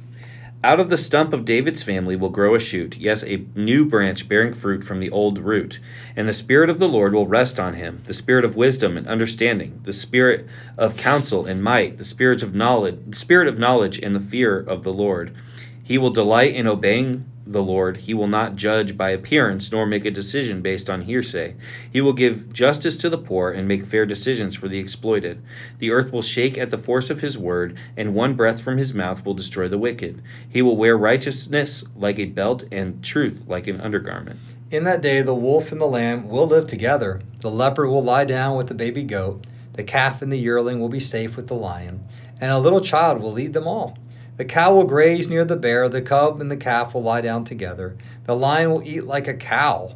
Out 0.64 0.78
of 0.78 0.90
the 0.90 0.96
stump 0.96 1.32
of 1.32 1.44
David's 1.44 1.82
family 1.82 2.14
will 2.14 2.28
grow 2.28 2.54
a 2.54 2.60
shoot, 2.60 2.96
yes, 2.96 3.24
a 3.24 3.44
new 3.56 3.84
branch 3.84 4.28
bearing 4.28 4.52
fruit 4.52 4.84
from 4.84 5.00
the 5.00 5.10
old 5.10 5.40
root. 5.40 5.80
And 6.14 6.28
the 6.28 6.32
Spirit 6.32 6.70
of 6.70 6.78
the 6.78 6.88
Lord 6.88 7.12
will 7.12 7.26
rest 7.26 7.58
on 7.58 7.74
him 7.74 8.02
the 8.06 8.14
Spirit 8.14 8.44
of 8.44 8.54
wisdom 8.54 8.96
and 8.96 9.08
understanding, 9.08 9.80
the 9.82 9.92
Spirit 9.92 10.46
of 10.78 10.96
counsel 10.96 11.46
and 11.46 11.64
might, 11.64 11.98
the 11.98 12.04
Spirit 12.04 12.44
of 12.44 12.54
knowledge, 12.54 13.00
the 13.08 13.16
Spirit 13.16 13.48
of 13.48 13.58
knowledge 13.58 13.98
and 13.98 14.14
the 14.14 14.20
fear 14.20 14.56
of 14.56 14.84
the 14.84 14.92
Lord. 14.92 15.34
He 15.82 15.98
will 15.98 16.10
delight 16.10 16.54
in 16.54 16.68
obeying 16.68 17.24
the 17.46 17.62
Lord. 17.62 17.98
He 17.98 18.14
will 18.14 18.26
not 18.26 18.56
judge 18.56 18.96
by 18.96 19.10
appearance, 19.10 19.70
nor 19.72 19.86
make 19.86 20.04
a 20.04 20.10
decision 20.10 20.62
based 20.62 20.88
on 20.88 21.02
hearsay. 21.02 21.54
He 21.90 22.00
will 22.00 22.12
give 22.12 22.52
justice 22.52 22.96
to 22.98 23.08
the 23.08 23.18
poor 23.18 23.50
and 23.50 23.66
make 23.66 23.84
fair 23.84 24.06
decisions 24.06 24.54
for 24.54 24.68
the 24.68 24.78
exploited. 24.78 25.42
The 25.78 25.90
earth 25.90 26.12
will 26.12 26.22
shake 26.22 26.56
at 26.56 26.70
the 26.70 26.78
force 26.78 27.10
of 27.10 27.20
his 27.20 27.36
word, 27.36 27.76
and 27.96 28.14
one 28.14 28.34
breath 28.34 28.60
from 28.60 28.78
his 28.78 28.94
mouth 28.94 29.24
will 29.24 29.34
destroy 29.34 29.68
the 29.68 29.78
wicked. 29.78 30.22
He 30.48 30.62
will 30.62 30.76
wear 30.76 30.96
righteousness 30.96 31.84
like 31.96 32.18
a 32.18 32.26
belt 32.26 32.64
and 32.70 33.02
truth 33.02 33.42
like 33.46 33.66
an 33.66 33.80
undergarment. 33.80 34.38
In 34.70 34.84
that 34.84 35.02
day, 35.02 35.20
the 35.20 35.34
wolf 35.34 35.70
and 35.70 35.80
the 35.80 35.86
lamb 35.86 36.28
will 36.28 36.46
live 36.46 36.66
together. 36.66 37.20
The 37.40 37.50
leopard 37.50 37.88
will 37.88 38.02
lie 38.02 38.24
down 38.24 38.56
with 38.56 38.68
the 38.68 38.74
baby 38.74 39.04
goat. 39.04 39.44
The 39.74 39.84
calf 39.84 40.22
and 40.22 40.32
the 40.32 40.38
yearling 40.38 40.80
will 40.80 40.88
be 40.88 41.00
safe 41.00 41.36
with 41.36 41.48
the 41.48 41.54
lion, 41.54 42.00
and 42.40 42.50
a 42.50 42.58
little 42.58 42.80
child 42.80 43.20
will 43.20 43.32
lead 43.32 43.52
them 43.52 43.66
all. 43.66 43.98
The 44.36 44.44
cow 44.44 44.74
will 44.74 44.84
graze 44.84 45.28
near 45.28 45.44
the 45.44 45.56
bear, 45.56 45.88
the 45.88 46.02
cub 46.02 46.40
and 46.40 46.50
the 46.50 46.56
calf 46.56 46.94
will 46.94 47.02
lie 47.02 47.20
down 47.20 47.44
together. 47.44 47.96
The 48.24 48.34
lion 48.34 48.70
will 48.70 48.82
eat 48.82 49.04
like 49.04 49.28
a 49.28 49.34
cow, 49.34 49.94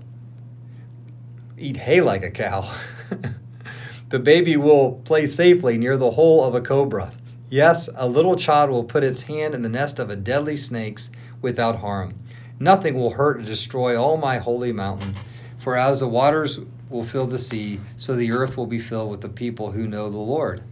eat 1.57 1.78
hay 1.78 2.00
like 2.00 2.23
a 2.23 2.31
cow. 2.31 2.71
the 4.11 4.19
baby 4.19 4.57
will 4.57 5.00
play 5.05 5.26
safely 5.26 5.78
near 5.78 5.97
the 5.97 6.11
hole 6.11 6.45
of 6.45 6.55
a 6.55 6.61
cobra. 6.61 7.12
Yes, 7.49 7.88
a 7.97 8.09
little 8.09 8.37
child 8.37 8.71
will 8.71 8.85
put 8.85 9.05
its 9.05 9.23
hand 9.23 9.55
in 9.55 9.62
the 9.62 9.69
nest 9.69 9.99
of 9.99 10.11
a 10.11 10.16
deadly 10.16 10.57
snakes 10.57 11.11
without 11.40 11.76
harm. 11.76 12.14
Nothing 12.59 12.95
will 12.95 13.12
hurt 13.12 13.38
or 13.38 13.43
destroy 13.43 14.00
all 14.00 14.16
my 14.16 14.38
holy 14.38 14.73
mountain. 14.73 15.14
For 15.59 15.76
as 15.76 16.00
the 16.00 16.09
waters 16.09 16.59
will 16.90 17.05
fill 17.05 17.26
the 17.26 17.38
sea, 17.38 17.81
so 17.97 18.14
the 18.14 18.33
earth 18.33 18.57
will 18.57 18.66
be 18.66 18.78
filled 18.78 19.11
with 19.11 19.21
the 19.21 19.28
people 19.28 19.71
who 19.71 19.87
know 19.87 20.11
the 20.11 20.16
Lord. 20.16 20.62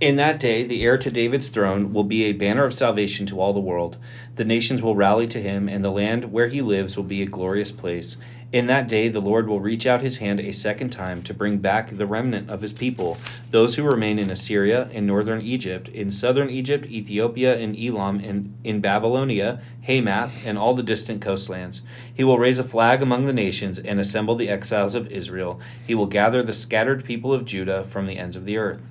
In 0.00 0.14
that 0.14 0.38
day, 0.38 0.62
the 0.62 0.84
heir 0.84 0.96
to 0.96 1.10
David's 1.10 1.48
throne 1.48 1.92
will 1.92 2.04
be 2.04 2.22
a 2.22 2.32
banner 2.32 2.64
of 2.64 2.72
salvation 2.72 3.26
to 3.26 3.40
all 3.40 3.52
the 3.52 3.58
world. 3.58 3.96
The 4.36 4.44
nations 4.44 4.80
will 4.80 4.94
rally 4.94 5.26
to 5.26 5.42
him, 5.42 5.68
and 5.68 5.84
the 5.84 5.90
land 5.90 6.30
where 6.30 6.46
he 6.46 6.60
lives 6.60 6.96
will 6.96 7.02
be 7.02 7.20
a 7.20 7.26
glorious 7.26 7.72
place. 7.72 8.16
In 8.52 8.68
that 8.68 8.88
day, 8.88 9.08
the 9.08 9.18
Lord 9.18 9.48
will 9.48 9.58
reach 9.58 9.86
out 9.86 10.00
his 10.00 10.18
hand 10.18 10.38
a 10.38 10.52
second 10.52 10.90
time 10.90 11.24
to 11.24 11.34
bring 11.34 11.58
back 11.58 11.90
the 11.90 12.06
remnant 12.06 12.48
of 12.48 12.62
his 12.62 12.72
people, 12.72 13.18
those 13.50 13.74
who 13.74 13.82
remain 13.82 14.20
in 14.20 14.30
Assyria, 14.30 14.88
in 14.92 15.04
northern 15.04 15.40
Egypt, 15.40 15.88
in 15.88 16.12
southern 16.12 16.48
Egypt, 16.48 16.86
Ethiopia, 16.86 17.58
and 17.58 17.76
Elam, 17.76 18.20
and 18.20 18.56
in 18.62 18.80
Babylonia, 18.80 19.60
Hamath, 19.82 20.46
and 20.46 20.56
all 20.56 20.74
the 20.74 20.82
distant 20.84 21.20
coastlands. 21.20 21.82
He 22.14 22.22
will 22.22 22.38
raise 22.38 22.60
a 22.60 22.64
flag 22.64 23.02
among 23.02 23.26
the 23.26 23.32
nations 23.32 23.80
and 23.80 23.98
assemble 23.98 24.36
the 24.36 24.48
exiles 24.48 24.94
of 24.94 25.08
Israel. 25.08 25.58
He 25.84 25.96
will 25.96 26.06
gather 26.06 26.44
the 26.44 26.52
scattered 26.52 27.04
people 27.04 27.32
of 27.32 27.44
Judah 27.44 27.82
from 27.82 28.06
the 28.06 28.16
ends 28.16 28.36
of 28.36 28.44
the 28.44 28.58
earth. 28.58 28.82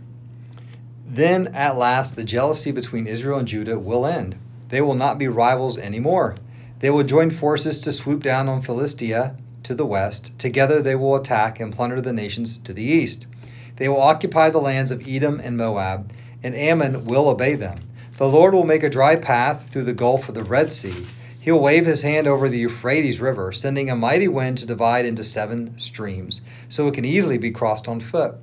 Then 1.08 1.48
at 1.48 1.78
last 1.78 2.18
the 2.18 2.26
jealousy 2.26 2.72
between 2.72 3.08
Israel 3.08 3.40
and 3.40 3.48
Judah 3.48 3.80
will 3.80 4.06
end. 4.06 4.38
They 4.68 4.82
will 4.82 4.94
not 4.94 5.18
be 5.18 5.30
rivals 5.30 5.78
anymore. 5.78 6.36
They 6.80 6.90
will 6.90 7.04
join 7.04 7.32
forces 7.32 7.80
to 7.80 7.94
swoop 7.94 8.22
down 8.22 8.50
on 8.50 8.62
Philistia 8.62 9.38
to 9.64 9.74
the 9.74 9.86
west. 9.86 10.38
Together 10.38 10.82
they 10.82 10.96
will 10.96 11.16
attack 11.16 11.60
and 11.60 11.74
plunder 11.74 12.02
the 12.02 12.12
nations 12.12 12.58
to 12.60 12.74
the 12.74 12.84
east. 12.84 13.26
They 13.78 13.88
will 13.88 14.02
occupy 14.02 14.50
the 14.50 14.60
lands 14.60 14.92
of 14.92 15.08
Edom 15.08 15.40
and 15.40 15.56
Moab, 15.56 16.12
and 16.44 16.54
Ammon 16.54 17.06
will 17.06 17.30
obey 17.30 17.56
them. 17.56 17.78
The 18.18 18.28
Lord 18.28 18.54
will 18.54 18.66
make 18.66 18.84
a 18.84 18.90
dry 18.90 19.16
path 19.16 19.70
through 19.70 19.84
the 19.86 19.94
gulf 19.94 20.28
of 20.28 20.36
the 20.36 20.44
Red 20.44 20.72
Sea. 20.72 21.06
He 21.40 21.52
will 21.52 21.62
wave 21.62 21.86
his 21.86 22.02
hand 22.02 22.28
over 22.28 22.50
the 22.50 22.58
Euphrates 22.58 23.22
River, 23.22 23.54
sending 23.54 23.90
a 23.90 23.96
mighty 23.96 24.28
wind 24.28 24.58
to 24.58 24.66
divide 24.66 25.06
into 25.06 25.24
seven 25.24 25.78
streams, 25.80 26.42
so 26.68 26.88
it 26.88 26.96
can 26.96 27.06
easily 27.06 27.38
be 27.38 27.52
crossed 27.52 27.88
on 27.88 28.02
foot. 28.02 28.36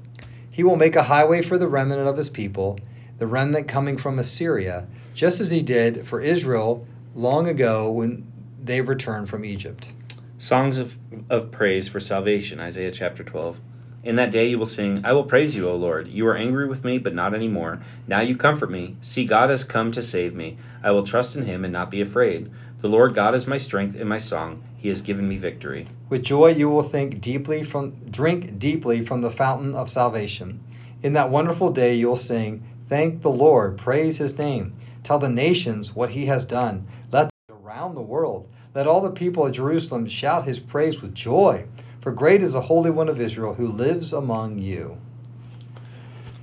He 0.54 0.62
will 0.62 0.76
make 0.76 0.94
a 0.94 1.02
highway 1.02 1.42
for 1.42 1.58
the 1.58 1.66
remnant 1.66 2.06
of 2.06 2.16
his 2.16 2.28
people, 2.28 2.78
the 3.18 3.26
remnant 3.26 3.66
coming 3.66 3.96
from 3.96 4.20
Assyria, 4.20 4.86
just 5.12 5.40
as 5.40 5.50
he 5.50 5.60
did 5.60 6.06
for 6.06 6.20
Israel 6.20 6.86
long 7.12 7.48
ago 7.48 7.90
when 7.90 8.30
they 8.62 8.80
returned 8.80 9.28
from 9.28 9.44
Egypt. 9.44 9.90
Songs 10.38 10.78
of, 10.78 10.96
of 11.28 11.50
praise 11.50 11.88
for 11.88 11.98
salvation, 11.98 12.60
Isaiah 12.60 12.92
chapter 12.92 13.24
12. 13.24 13.60
In 14.04 14.14
that 14.14 14.30
day 14.30 14.46
you 14.46 14.56
will 14.56 14.64
sing, 14.64 15.04
I 15.04 15.12
will 15.12 15.24
praise 15.24 15.56
you, 15.56 15.68
O 15.68 15.74
Lord. 15.74 16.06
You 16.06 16.24
are 16.28 16.36
angry 16.36 16.68
with 16.68 16.84
me, 16.84 16.98
but 16.98 17.16
not 17.16 17.34
anymore. 17.34 17.80
Now 18.06 18.20
you 18.20 18.36
comfort 18.36 18.70
me. 18.70 18.96
See, 19.02 19.24
God 19.24 19.50
has 19.50 19.64
come 19.64 19.90
to 19.90 20.02
save 20.02 20.36
me. 20.36 20.56
I 20.84 20.92
will 20.92 21.02
trust 21.02 21.34
in 21.34 21.46
him 21.46 21.64
and 21.64 21.72
not 21.72 21.90
be 21.90 22.00
afraid. 22.00 22.48
The 22.84 22.90
Lord 22.90 23.14
God 23.14 23.34
is 23.34 23.46
my 23.46 23.56
strength 23.56 23.94
and 23.94 24.06
my 24.06 24.18
song. 24.18 24.62
He 24.76 24.88
has 24.88 25.00
given 25.00 25.26
me 25.26 25.38
victory. 25.38 25.86
With 26.10 26.22
joy 26.22 26.48
you 26.48 26.68
will 26.68 26.82
think 26.82 27.22
deeply 27.22 27.62
from 27.62 27.92
drink 28.10 28.58
deeply 28.58 29.02
from 29.02 29.22
the 29.22 29.30
fountain 29.30 29.74
of 29.74 29.88
salvation. 29.88 30.62
In 31.02 31.14
that 31.14 31.30
wonderful 31.30 31.72
day 31.72 31.94
you'll 31.94 32.14
sing, 32.14 32.62
Thank 32.90 33.22
the 33.22 33.30
Lord, 33.30 33.78
praise 33.78 34.18
his 34.18 34.36
name. 34.36 34.74
Tell 35.02 35.18
the 35.18 35.30
nations 35.30 35.94
what 35.94 36.10
he 36.10 36.26
has 36.26 36.44
done. 36.44 36.86
Let 37.10 37.30
around 37.48 37.94
the 37.94 38.02
world. 38.02 38.50
Let 38.74 38.86
all 38.86 39.00
the 39.00 39.10
people 39.10 39.46
of 39.46 39.52
Jerusalem 39.52 40.06
shout 40.06 40.44
his 40.44 40.60
praise 40.60 41.00
with 41.00 41.14
joy. 41.14 41.64
For 42.02 42.12
great 42.12 42.42
is 42.42 42.52
the 42.52 42.60
Holy 42.60 42.90
One 42.90 43.08
of 43.08 43.18
Israel 43.18 43.54
who 43.54 43.66
lives 43.66 44.12
among 44.12 44.58
you. 44.58 44.98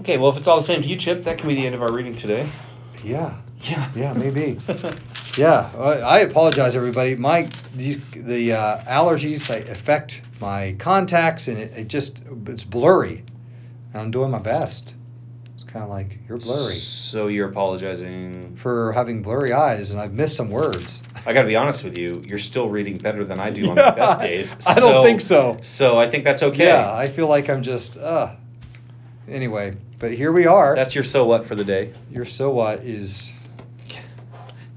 Okay, 0.01 0.17
well, 0.17 0.31
if 0.31 0.38
it's 0.38 0.48
all 0.48 0.57
the 0.57 0.63
same 0.63 0.81
to 0.81 0.88
you, 0.88 0.95
Chip, 0.95 1.21
that 1.21 1.38
can 1.38 1.48
be 1.48 1.53
the 1.53 1.67
end 1.67 1.75
of 1.75 1.83
our 1.83 1.91
reading 1.91 2.15
today. 2.15 2.50
Yeah. 3.03 3.38
Yeah. 3.62 3.91
Yeah, 3.93 4.13
maybe. 4.13 4.57
yeah, 5.38 5.70
I 5.78 6.00
I 6.00 6.20
apologize, 6.20 6.76
everybody. 6.76 7.16
My 7.16 7.50
these 7.74 8.00
the 8.12 8.54
uh, 8.54 8.82
allergies 8.84 9.50
I- 9.50 9.58
affect 9.72 10.22
my 10.40 10.76
contacts, 10.80 11.48
and 11.48 11.58
it, 11.58 11.72
it 11.78 11.88
just 11.88 12.22
it's 12.48 12.64
blurry. 12.64 13.24
And 13.94 14.02
I'm 14.02 14.12
doing 14.12 14.32
my 14.32 14.40
best. 14.40 14.96
It's 15.54 15.64
kind 15.66 15.84
of 15.84 15.90
like 15.90 16.18
you're 16.28 16.38
blurry 16.38 16.74
So 16.76 17.28
you're 17.28 17.50
apologizing. 17.50 18.56
for 18.56 18.92
having 18.94 19.22
blurry 19.22 19.52
eyes, 19.54 19.92
and 19.92 20.00
I've 20.00 20.14
missed 20.14 20.36
some 20.38 20.50
words. 20.50 21.04
I 21.26 21.34
got 21.34 21.42
to 21.42 21.48
be 21.48 21.56
honest 21.56 21.84
with 21.84 21.98
you. 21.98 22.22
You're 22.26 22.40
still 22.40 22.70
reading 22.70 22.98
better 22.98 23.24
than 23.26 23.40
I 23.40 23.50
do 23.52 23.70
on 23.70 23.76
my 23.88 23.92
best 23.92 24.20
days. 24.22 24.56
I 24.68 24.80
don't 24.80 25.04
think 25.04 25.22
so. 25.22 25.58
So 25.62 26.00
I 26.00 26.10
think 26.10 26.24
that's 26.24 26.42
okay. 26.44 26.68
Yeah, 26.68 26.92
I 26.94 27.08
feel 27.08 27.28
like 27.28 27.50
I'm 27.50 27.62
just 27.64 27.98
uh. 27.98 28.36
Anyway, 29.30 29.76
but 30.00 30.14
here 30.14 30.32
we 30.32 30.46
are. 30.48 30.76
That's 30.76 30.96
your 30.96 31.04
so 31.04 31.26
what 31.26 31.46
for 31.46 31.56
the 31.56 31.64
day. 31.64 31.94
Your 32.12 32.26
so 32.26 32.50
what 32.52 32.80
is 32.80 33.32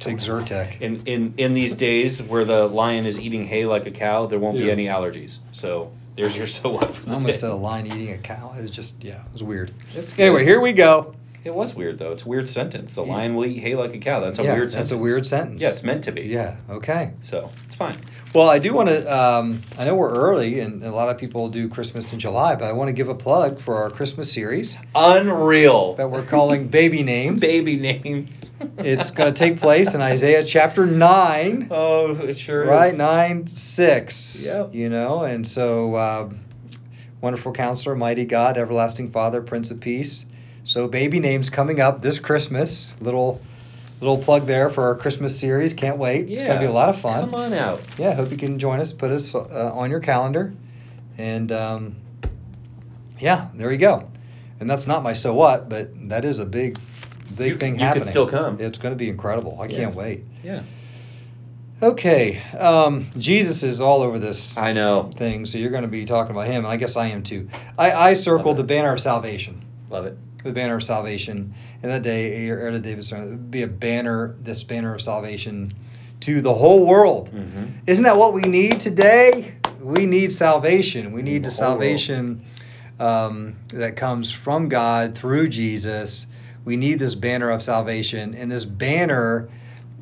to 0.04 0.10
Exertec. 0.10 0.80
In 0.80 1.02
in 1.06 1.34
in 1.36 1.54
these 1.54 1.74
days 1.74 2.22
where 2.22 2.44
the 2.44 2.66
lion 2.68 3.06
is 3.06 3.20
eating 3.20 3.46
hay 3.46 3.66
like 3.66 3.86
a 3.86 3.90
cow, 3.90 4.26
there 4.26 4.38
won't 4.38 4.56
be 4.58 4.64
Yeah. 4.64 4.72
any 4.72 4.86
allergies. 4.86 5.38
So 5.52 5.90
there's 6.16 6.36
your 6.36 6.46
so 6.58 6.70
what 6.70 6.94
for 6.94 7.02
I 7.02 7.04
the 7.06 7.14
almost 7.14 7.26
day. 7.26 7.40
said 7.40 7.50
a 7.50 7.54
lion 7.54 7.86
eating 7.86 8.12
a 8.12 8.18
cow. 8.18 8.54
It 8.58 8.62
was 8.62 8.70
just 8.70 9.02
yeah, 9.02 9.20
it 9.20 9.32
was 9.32 9.42
weird. 9.42 9.72
It's 9.94 10.14
good. 10.14 10.22
Anyway, 10.24 10.44
here 10.44 10.60
we 10.60 10.72
go. 10.72 11.14
It 11.44 11.54
was 11.54 11.74
weird 11.74 11.98
though. 11.98 12.12
It's 12.12 12.24
a 12.24 12.28
weird 12.28 12.48
sentence. 12.48 12.94
The 12.94 13.04
Yeah. 13.04 13.12
lion 13.16 13.34
will 13.34 13.44
eat 13.44 13.58
hay 13.60 13.74
like 13.74 13.94
a 13.94 13.98
cow. 13.98 14.20
That's 14.20 14.38
a 14.38 14.42
yeah, 14.44 14.54
weird 14.54 14.72
sentence. 14.72 14.90
That's 14.90 14.98
a 14.98 15.02
weird 15.02 15.26
sentence. 15.26 15.62
Yeah, 15.62 15.70
it's 15.70 15.82
meant 15.82 16.04
to 16.04 16.12
be. 16.12 16.22
Yeah. 16.22 16.56
Okay. 16.70 17.10
So 17.20 17.50
it's 17.66 17.74
fine. 17.74 17.98
Well, 18.34 18.48
I 18.48 18.58
do 18.58 18.72
want 18.74 18.88
to. 18.88 19.16
Um, 19.16 19.60
I 19.78 19.84
know 19.84 19.94
we're 19.94 20.12
early, 20.14 20.60
and 20.60 20.82
a 20.82 20.90
lot 20.90 21.08
of 21.10 21.18
people 21.18 21.48
do 21.50 21.68
Christmas 21.68 22.12
in 22.14 22.18
July, 22.18 22.54
but 22.56 22.64
I 22.64 22.72
want 22.72 22.88
to 22.88 22.92
give 22.92 23.08
a 23.10 23.14
plug 23.14 23.60
for 23.60 23.76
our 23.76 23.90
Christmas 23.90 24.32
series 24.32 24.76
Unreal. 24.94 25.94
that 25.96 26.10
we're 26.10 26.24
calling 26.24 26.68
Baby 26.80 27.02
Names. 27.02 27.40
Baby 27.42 27.76
names. 27.76 28.40
It's 28.78 29.10
going 29.10 29.32
to 29.32 29.38
take 29.38 29.60
place 29.60 29.94
in 29.94 30.00
Isaiah 30.00 30.42
chapter 30.44 30.84
nine. 30.86 31.68
Oh, 31.70 32.12
it 32.16 32.38
sure 32.38 32.64
right? 32.66 32.92
is. 32.92 32.98
Nine 32.98 33.46
six. 33.46 34.42
Yep. 34.44 34.74
You 34.74 34.88
know, 34.88 35.22
and 35.22 35.46
so 35.46 35.94
uh, 35.94 36.30
wonderful 37.20 37.52
Counselor, 37.52 37.94
Mighty 37.94 38.24
God, 38.24 38.56
Everlasting 38.58 39.10
Father, 39.10 39.42
Prince 39.42 39.70
of 39.70 39.80
Peace. 39.80 40.24
So 40.64 40.88
baby 40.88 41.20
names 41.20 41.50
coming 41.50 41.80
up 41.80 42.02
this 42.02 42.18
Christmas. 42.18 42.94
Little. 43.00 43.40
Little 44.00 44.18
plug 44.18 44.46
there 44.46 44.68
for 44.68 44.84
our 44.88 44.96
Christmas 44.96 45.38
series. 45.38 45.72
Can't 45.72 45.96
wait. 45.96 46.26
Yeah. 46.26 46.32
It's 46.32 46.40
going 46.42 46.54
to 46.54 46.58
be 46.60 46.66
a 46.66 46.72
lot 46.72 46.88
of 46.90 47.00
fun. 47.00 47.30
Come 47.30 47.40
on 47.40 47.52
out. 47.54 47.80
yeah, 47.96 48.12
hope 48.12 48.30
you 48.30 48.36
can 48.36 48.58
join 48.58 48.80
us. 48.80 48.92
Put 48.92 49.10
us 49.10 49.34
uh, 49.34 49.70
on 49.72 49.90
your 49.90 50.00
calendar, 50.00 50.52
and 51.16 51.50
um, 51.52 51.96
yeah, 53.18 53.48
there 53.54 53.70
you 53.72 53.78
go. 53.78 54.10
And 54.60 54.68
that's 54.68 54.86
not 54.86 55.02
my 55.02 55.14
so 55.14 55.32
what, 55.32 55.70
but 55.70 56.08
that 56.10 56.24
is 56.24 56.38
a 56.38 56.44
big, 56.44 56.76
big 57.34 57.52
You- 57.52 57.54
thing 57.56 57.74
you 57.78 57.84
happening. 57.84 58.08
still 58.08 58.28
come. 58.28 58.60
It's 58.60 58.76
going 58.76 58.92
to 58.92 58.96
be 58.98 59.08
incredible. 59.08 59.58
I 59.58 59.66
Yeah. 59.66 59.78
can't 59.84 59.94
wait. 59.94 60.24
Yeah. 60.42 60.62
Okay, 61.82 62.42
um, 62.58 63.06
Jesus 63.16 63.62
is 63.62 63.80
all 63.80 64.02
over 64.02 64.18
this 64.18 64.56
I 64.58 64.72
know. 64.72 65.10
thing, 65.16 65.46
so 65.46 65.56
you're 65.56 65.70
going 65.70 65.82
to 65.82 65.88
be 65.88 66.04
talking 66.04 66.32
about 66.32 66.46
him, 66.46 66.64
and 66.64 66.66
I 66.66 66.76
guess 66.76 66.96
I 66.96 67.06
am 67.06 67.22
too. 67.22 67.48
I, 67.78 67.92
I 67.92 68.12
circled 68.14 68.56
the 68.58 68.64
banner 68.64 68.92
of 68.92 69.00
salvation. 69.00 69.64
Love 69.88 70.04
it. 70.04 70.18
The 70.44 70.52
banner 70.52 70.76
of 70.76 70.84
salvation. 70.84 71.52
In 71.82 71.88
that 71.88 72.02
day, 72.02 72.46
Aaron 72.46 72.80
Davis 72.80 73.10
would 73.10 73.50
be 73.50 73.62
a 73.62 73.66
banner, 73.66 74.36
this 74.40 74.62
banner 74.62 74.94
of 74.94 75.00
salvation 75.00 75.72
to 76.20 76.40
the 76.40 76.54
whole 76.54 76.86
world. 76.86 77.30
hmm 77.30 77.64
Isn't 77.86 78.04
that 78.04 78.16
what 78.16 78.32
we 78.32 78.42
need 78.42 78.78
today? 78.78 79.54
We 79.80 80.06
need 80.06 80.30
salvation. 80.32 81.12
We 81.12 81.22
need 81.22 81.42
The 81.44 81.48
the 81.48 81.50
salvation 81.50 82.44
um, 83.00 83.56
that 83.68 83.96
comes 83.96 84.30
from 84.30 84.68
God 84.68 85.14
through 85.14 85.48
Jesus. 85.48 86.26
We 86.64 86.76
need 86.76 86.98
this 86.98 87.14
banner 87.14 87.50
of 87.50 87.62
salvation, 87.62 88.34
and 88.34 88.50
this 88.50 88.64
banner 88.64 89.48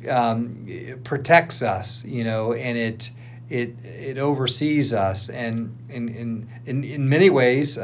um, 0.09 0.67
protects 1.03 1.61
us, 1.61 2.05
you 2.05 2.23
know, 2.23 2.53
and 2.53 2.77
it 2.77 3.09
it 3.53 3.75
it 3.85 4.17
oversees 4.17 4.93
us, 4.93 5.29
and 5.29 5.77
in 5.87 6.09
in 6.09 6.49
in, 6.65 6.83
in 6.83 7.07
many 7.07 7.29
ways, 7.29 7.77
uh, 7.77 7.81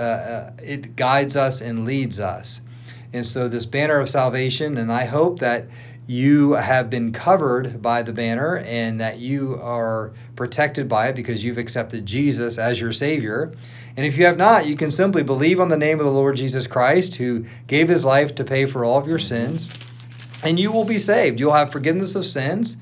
uh, 0.58 0.64
it 0.64 0.96
guides 0.96 1.36
us 1.36 1.62
and 1.62 1.86
leads 1.86 2.20
us. 2.20 2.62
And 3.14 3.26
so, 3.26 3.48
this 3.48 3.68
banner 3.68 4.00
of 4.00 4.10
salvation, 4.10 4.78
and 4.78 4.92
I 4.92 5.06
hope 5.06 5.40
that 5.40 5.68
you 6.08 6.54
have 6.54 6.90
been 6.90 7.14
covered 7.14 7.84
by 7.84 8.02
the 8.02 8.12
banner 8.12 8.58
and 8.66 9.00
that 9.00 9.20
you 9.20 9.60
are 9.62 10.12
protected 10.36 10.90
by 10.90 11.10
it 11.10 11.16
because 11.16 11.44
you've 11.44 11.60
accepted 11.60 12.04
Jesus 12.04 12.58
as 12.58 12.82
your 12.82 12.92
Savior. 12.92 13.54
And 13.96 14.08
if 14.08 14.18
you 14.18 14.26
have 14.26 14.38
not, 14.38 14.66
you 14.66 14.76
can 14.76 14.90
simply 14.90 15.22
believe 15.22 15.60
on 15.60 15.70
the 15.70 15.78
name 15.78 16.00
of 16.00 16.06
the 16.06 16.12
Lord 16.12 16.36
Jesus 16.36 16.66
Christ, 16.66 17.18
who 17.18 17.46
gave 17.68 17.90
his 17.90 18.04
life 18.04 18.34
to 18.36 18.44
pay 18.44 18.66
for 18.66 18.84
all 18.84 18.98
of 18.98 19.08
your 19.08 19.20
sins, 19.20 19.72
and 20.42 20.60
you 20.60 20.72
will 20.72 20.86
be 20.86 20.98
saved. 20.98 21.40
You'll 21.40 21.54
have 21.54 21.72
forgiveness 21.72 22.16
of 22.16 22.26
sins. 22.26 22.78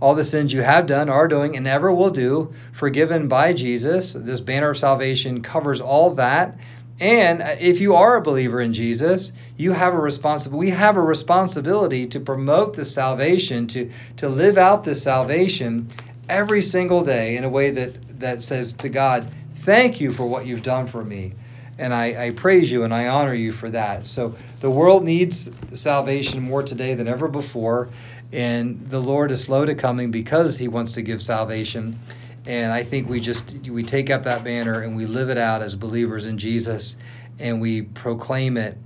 All 0.00 0.14
the 0.14 0.24
sins 0.24 0.52
you 0.52 0.62
have 0.62 0.86
done, 0.86 1.08
are 1.08 1.28
doing, 1.28 1.56
and 1.56 1.66
ever 1.66 1.92
will 1.92 2.10
do, 2.10 2.52
forgiven 2.72 3.28
by 3.28 3.52
Jesus. 3.52 4.12
This 4.12 4.40
banner 4.40 4.70
of 4.70 4.78
salvation 4.78 5.42
covers 5.42 5.80
all 5.80 6.10
that. 6.14 6.58
And 7.00 7.42
if 7.60 7.80
you 7.80 7.94
are 7.94 8.16
a 8.16 8.22
believer 8.22 8.60
in 8.60 8.72
Jesus, 8.72 9.32
you 9.56 9.72
have 9.72 9.94
a 9.94 9.98
responsibility. 9.98 10.58
We 10.58 10.70
have 10.70 10.96
a 10.96 11.02
responsibility 11.02 12.06
to 12.06 12.20
promote 12.20 12.74
this 12.74 12.92
salvation, 12.92 13.66
to 13.68 13.90
to 14.16 14.28
live 14.28 14.56
out 14.56 14.84
this 14.84 15.02
salvation 15.02 15.88
every 16.28 16.62
single 16.62 17.04
day 17.04 17.36
in 17.36 17.44
a 17.44 17.48
way 17.50 17.70
that 17.70 18.20
that 18.20 18.42
says 18.42 18.72
to 18.74 18.88
God, 18.88 19.30
"Thank 19.56 20.00
you 20.00 20.12
for 20.12 20.26
what 20.26 20.46
you've 20.46 20.62
done 20.62 20.86
for 20.86 21.04
me." 21.04 21.34
and 21.78 21.92
I, 21.92 22.26
I 22.26 22.30
praise 22.30 22.70
you 22.70 22.84
and 22.84 22.94
I 22.94 23.08
honor 23.08 23.34
you 23.34 23.52
for 23.52 23.70
that. 23.70 24.06
So 24.06 24.34
the 24.60 24.70
world 24.70 25.04
needs 25.04 25.50
salvation 25.78 26.42
more 26.42 26.62
today 26.62 26.94
than 26.94 27.06
ever 27.06 27.28
before, 27.28 27.90
and 28.36 28.88
the 28.90 29.00
Lord 29.00 29.30
is 29.30 29.42
slow 29.42 29.64
to 29.64 29.74
coming 29.74 30.10
because 30.10 30.58
He 30.58 30.68
wants 30.68 30.92
to 30.92 31.02
give 31.02 31.22
salvation. 31.22 31.98
And 32.44 32.72
I 32.72 32.84
think 32.84 33.08
we 33.08 33.18
just 33.18 33.54
we 33.68 33.82
take 33.82 34.10
up 34.10 34.22
that 34.24 34.44
banner 34.44 34.82
and 34.82 34.94
we 34.96 35.06
live 35.06 35.30
it 35.30 35.38
out 35.38 35.62
as 35.62 35.74
believers 35.74 36.26
in 36.26 36.38
Jesus, 36.38 36.94
and 37.40 37.60
we 37.60 37.82
proclaim 37.82 38.56
it 38.56 38.78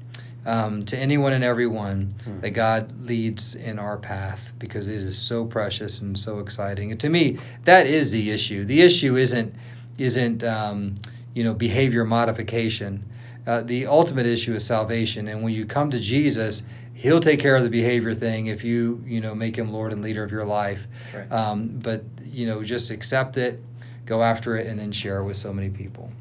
um, 0.47 0.85
to 0.87 0.97
anyone 0.97 1.35
and 1.35 1.45
everyone 1.45 2.15
Hmm. 2.25 2.41
that 2.41 2.51
God 2.51 3.07
leads 3.07 3.55
in 3.55 3.79
our 3.79 3.99
path 3.99 4.53
because 4.59 4.87
it 4.87 4.97
is 5.03 5.19
so 5.19 5.45
precious 5.45 5.99
and 6.01 6.17
so 6.17 6.39
exciting. 6.39 6.91
And 6.91 7.01
to 7.01 7.11
me, 7.11 7.37
that 7.65 7.87
is 7.87 8.13
the 8.13 8.31
issue. 8.31 8.65
The 8.65 8.81
issue 8.81 9.17
isn't 9.17 9.55
isn't 9.99 10.43
um, 10.45 10.95
you 11.35 11.45
know 11.45 11.53
behavior 11.55 12.05
modification. 12.05 13.05
Uh, 13.47 13.63
the 13.63 13.87
ultimate 13.87 14.27
issue 14.27 14.55
is 14.55 14.65
salvation, 14.65 15.27
and 15.29 15.43
when 15.43 15.53
you 15.53 15.67
come 15.67 15.91
to 15.91 15.99
Jesus, 15.99 16.63
He'll 17.01 17.21
take 17.21 17.41
care 17.41 17.57
of 17.57 17.63
the 17.63 17.71
behavior 17.71 18.15
thing 18.15 18.47
if 18.49 18.63
you 18.63 19.03
you 19.07 19.23
know 19.23 19.35
make 19.35 19.57
Him 19.57 19.73
Lord 19.73 19.93
and 19.93 20.03
leader 20.03 20.23
of 20.23 20.31
your 20.31 20.45
life. 20.45 20.87
Right. 21.15 21.33
Um, 21.33 21.69
but 21.83 22.05
you 22.23 22.47
know 22.47 22.63
just 22.63 22.91
accept 22.91 23.39
it, 23.39 23.65
go 24.05 24.23
after 24.23 24.57
it, 24.59 24.67
and 24.67 24.79
then 24.79 24.93
share 24.93 25.19
it 25.19 25.25
with 25.25 25.37
so 25.39 25.51
many 25.53 25.71
people. 25.71 26.13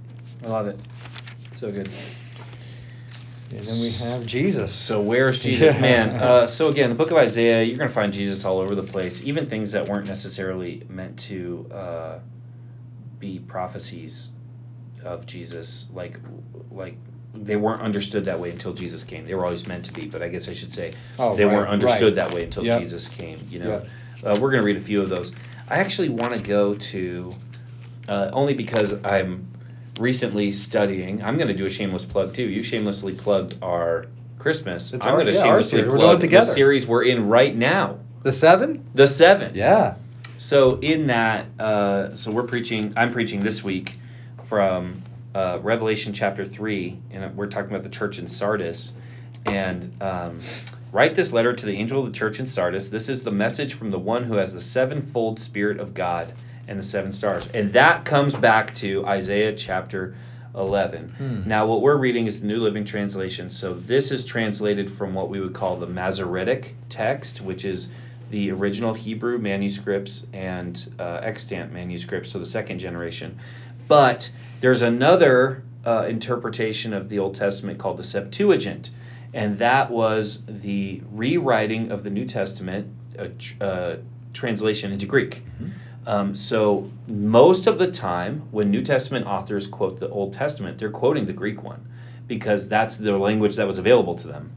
I 0.46 0.50
love 0.50 0.68
it. 0.68 0.80
So 1.54 1.70
good. 1.70 1.90
And 3.52 3.62
then 3.62 3.82
we 3.82 3.92
have 4.06 4.26
Jesus. 4.26 4.74
So 4.74 5.02
where's 5.02 5.42
Jesus, 5.42 5.74
Yeah. 5.74 5.82
man? 5.90 6.10
Uh, 6.12 6.48
so 6.48 6.70
again, 6.70 6.88
the 6.90 6.96
book 6.96 7.12
of 7.12 7.18
Isaiah, 7.18 7.64
you're 7.64 7.78
going 7.78 7.90
to 7.90 7.94
find 7.94 8.14
Jesus 8.14 8.46
all 8.46 8.60
over 8.60 8.76
the 8.76 8.84
place, 8.84 9.24
even 9.24 9.48
things 9.48 9.72
that 9.72 9.90
weren't 9.90 10.08
necessarily 10.08 10.84
meant 10.88 11.18
to 11.22 11.68
uh, 11.74 12.20
be 13.18 13.40
prophecies 13.40 14.32
of 15.04 15.26
Jesus, 15.26 15.88
like 15.92 16.20
like 16.72 16.96
they 17.34 17.56
weren't 17.56 17.82
understood 17.82 18.26
that 18.26 18.40
way 18.40 18.50
until 18.50 18.74
Jesus 18.74 19.04
came. 19.04 19.26
They 19.26 19.36
were 19.36 19.46
always 19.46 19.68
meant 19.68 19.86
to 19.86 19.94
be, 19.94 20.06
but 20.08 20.22
I 20.22 20.28
guess 20.30 20.48
I 20.50 20.54
should 20.54 20.74
say 20.74 20.94
Oh, 21.18 21.36
they 21.36 21.46
right, 21.46 21.56
weren't 21.56 21.70
understood 21.70 22.18
right. 22.18 22.28
that 22.28 22.34
way 22.36 22.44
until 22.44 22.66
Yep. 22.66 22.82
Jesus 22.82 23.08
came. 23.10 23.40
You 23.50 23.60
know, 23.60 23.84
uh, 24.24 24.38
we're 24.40 24.52
going 24.52 24.62
to 24.62 24.66
read 24.66 24.78
a 24.78 24.82
few 24.82 25.02
of 25.02 25.10
those. 25.10 25.32
I 25.70 25.76
actually 25.76 26.10
want 26.10 26.34
to 26.34 26.40
go 26.40 26.74
to 26.74 27.36
uh, 28.08 28.30
only 28.34 28.54
because 28.56 28.94
I'm 29.06 29.48
recently 30.00 30.52
studying. 30.52 31.22
I'm 31.24 31.36
going 31.38 31.48
to 31.50 31.54
do 31.54 31.66
a 31.66 31.70
shameless 31.70 32.06
plug 32.06 32.34
too. 32.34 32.44
You 32.44 32.64
shamelessly 32.64 33.14
plugged 33.14 33.62
our 33.62 34.08
Christmas. 34.40 34.94
It's 34.94 35.06
I'm 35.06 35.14
going 35.14 35.28
to 35.28 35.34
yeah, 35.34 35.44
shamelessly 35.44 35.84
plug 35.84 36.00
doing 36.00 36.16
it 36.18 36.20
together. 36.22 36.48
the 36.48 36.54
series 36.54 36.88
we're 36.88 37.04
in 37.04 37.28
right 37.28 37.56
now, 37.56 38.00
The 38.24 38.32
seven? 38.32 38.88
the 38.94 39.06
seven. 39.08 39.54
Yeah. 39.54 39.96
So 40.38 40.80
in 40.80 41.08
that, 41.08 41.46
uh, 41.60 42.16
so 42.16 42.32
we're 42.32 42.44
preaching. 42.44 42.94
I'm 42.98 43.12
preaching 43.12 43.42
this 43.42 43.62
week 43.64 43.96
from 44.46 45.04
uh, 45.34 45.60
Revelation 45.62 46.14
chapter 46.14 46.46
three, 46.46 47.00
and 47.12 47.36
we're 47.36 47.48
talking 47.48 47.70
about 47.70 47.84
the 47.84 47.90
church 47.90 48.18
in 48.18 48.28
Sardis. 48.28 48.94
And 49.46 49.96
um, 50.02 50.40
write 50.92 51.16
this 51.16 51.32
letter 51.32 51.54
to 51.54 51.66
the 51.66 51.74
angel 51.74 52.02
of 52.02 52.12
the 52.12 52.18
church 52.18 52.40
in 52.40 52.48
Sardis. 52.48 52.90
This 52.90 53.10
is 53.10 53.24
the 53.24 53.32
message 53.32 53.74
from 53.74 53.92
the 53.92 54.00
one 54.00 54.26
who 54.26 54.36
has 54.36 54.54
the 54.54 54.62
sevenfold 54.62 55.40
Spirit 55.40 55.80
of 55.80 55.94
God 55.94 56.34
and 56.68 56.78
the 56.78 56.84
seven 56.84 57.12
stars, 57.12 57.48
and 57.50 57.74
that 57.74 58.06
comes 58.06 58.34
back 58.36 58.74
to 58.76 59.06
Isaiah 59.06 59.56
chapter. 59.56 60.16
11. 60.56 61.10
Hmm. 61.10 61.48
Now, 61.48 61.68
what 61.68 61.84
we're 61.84 61.96
reading 61.96 62.26
is 62.26 62.42
the 62.42 62.48
New 62.48 62.58
Living 62.58 62.84
Translation. 62.84 63.52
So, 63.52 63.72
this 63.72 64.12
is 64.12 64.26
translated 64.26 64.90
from 64.90 65.14
what 65.14 65.30
we 65.30 65.40
would 65.40 65.54
call 65.54 65.78
the 65.78 65.86
Masoretic 65.86 66.76
text, 66.90 67.40
which 67.40 67.64
is 67.64 67.90
the 68.30 68.52
original 68.52 68.94
Hebrew 68.94 69.38
manuscripts 69.38 70.26
and 70.34 70.94
uh, 71.00 71.20
extant 71.24 71.74
manuscripts, 71.74 72.32
so 72.32 72.40
the 72.40 72.46
second 72.46 72.80
generation. 72.80 73.40
But 73.90 74.32
there's 74.62 74.82
another 74.82 75.64
uh, 75.86 76.06
interpretation 76.08 76.94
of 76.94 77.10
the 77.10 77.20
Old 77.20 77.36
Testament 77.36 77.80
called 77.80 77.98
the 77.98 78.04
Septuagint, 78.04 78.92
and 79.34 79.58
that 79.58 79.92
was 79.92 80.44
the 80.46 81.02
rewriting 81.12 81.92
of 81.92 82.04
the 82.06 82.10
New 82.10 82.26
Testament, 82.26 82.88
uh, 83.18 83.28
tr- 83.38 83.54
uh, 83.60 83.96
translation 84.32 84.94
into 84.94 85.06
Greek. 85.06 85.44
Um, 86.06 86.36
so 86.36 86.90
most 87.08 87.68
of 87.68 87.78
the 87.78 87.92
time, 87.92 88.44
when 88.52 88.72
New 88.72 88.82
Testament 88.82 89.26
authors 89.26 89.68
quote 89.68 90.00
the 90.00 90.10
Old 90.10 90.34
Testament, 90.34 90.78
they're 90.78 90.90
quoting 90.90 91.26
the 91.26 91.34
Greek 91.34 91.62
one 91.64 91.86
because 92.28 92.68
that's 92.68 92.96
the 92.98 93.18
language 93.18 93.56
that 93.58 93.68
was 93.68 93.78
available 93.78 94.16
to 94.16 94.28
them. 94.28 94.52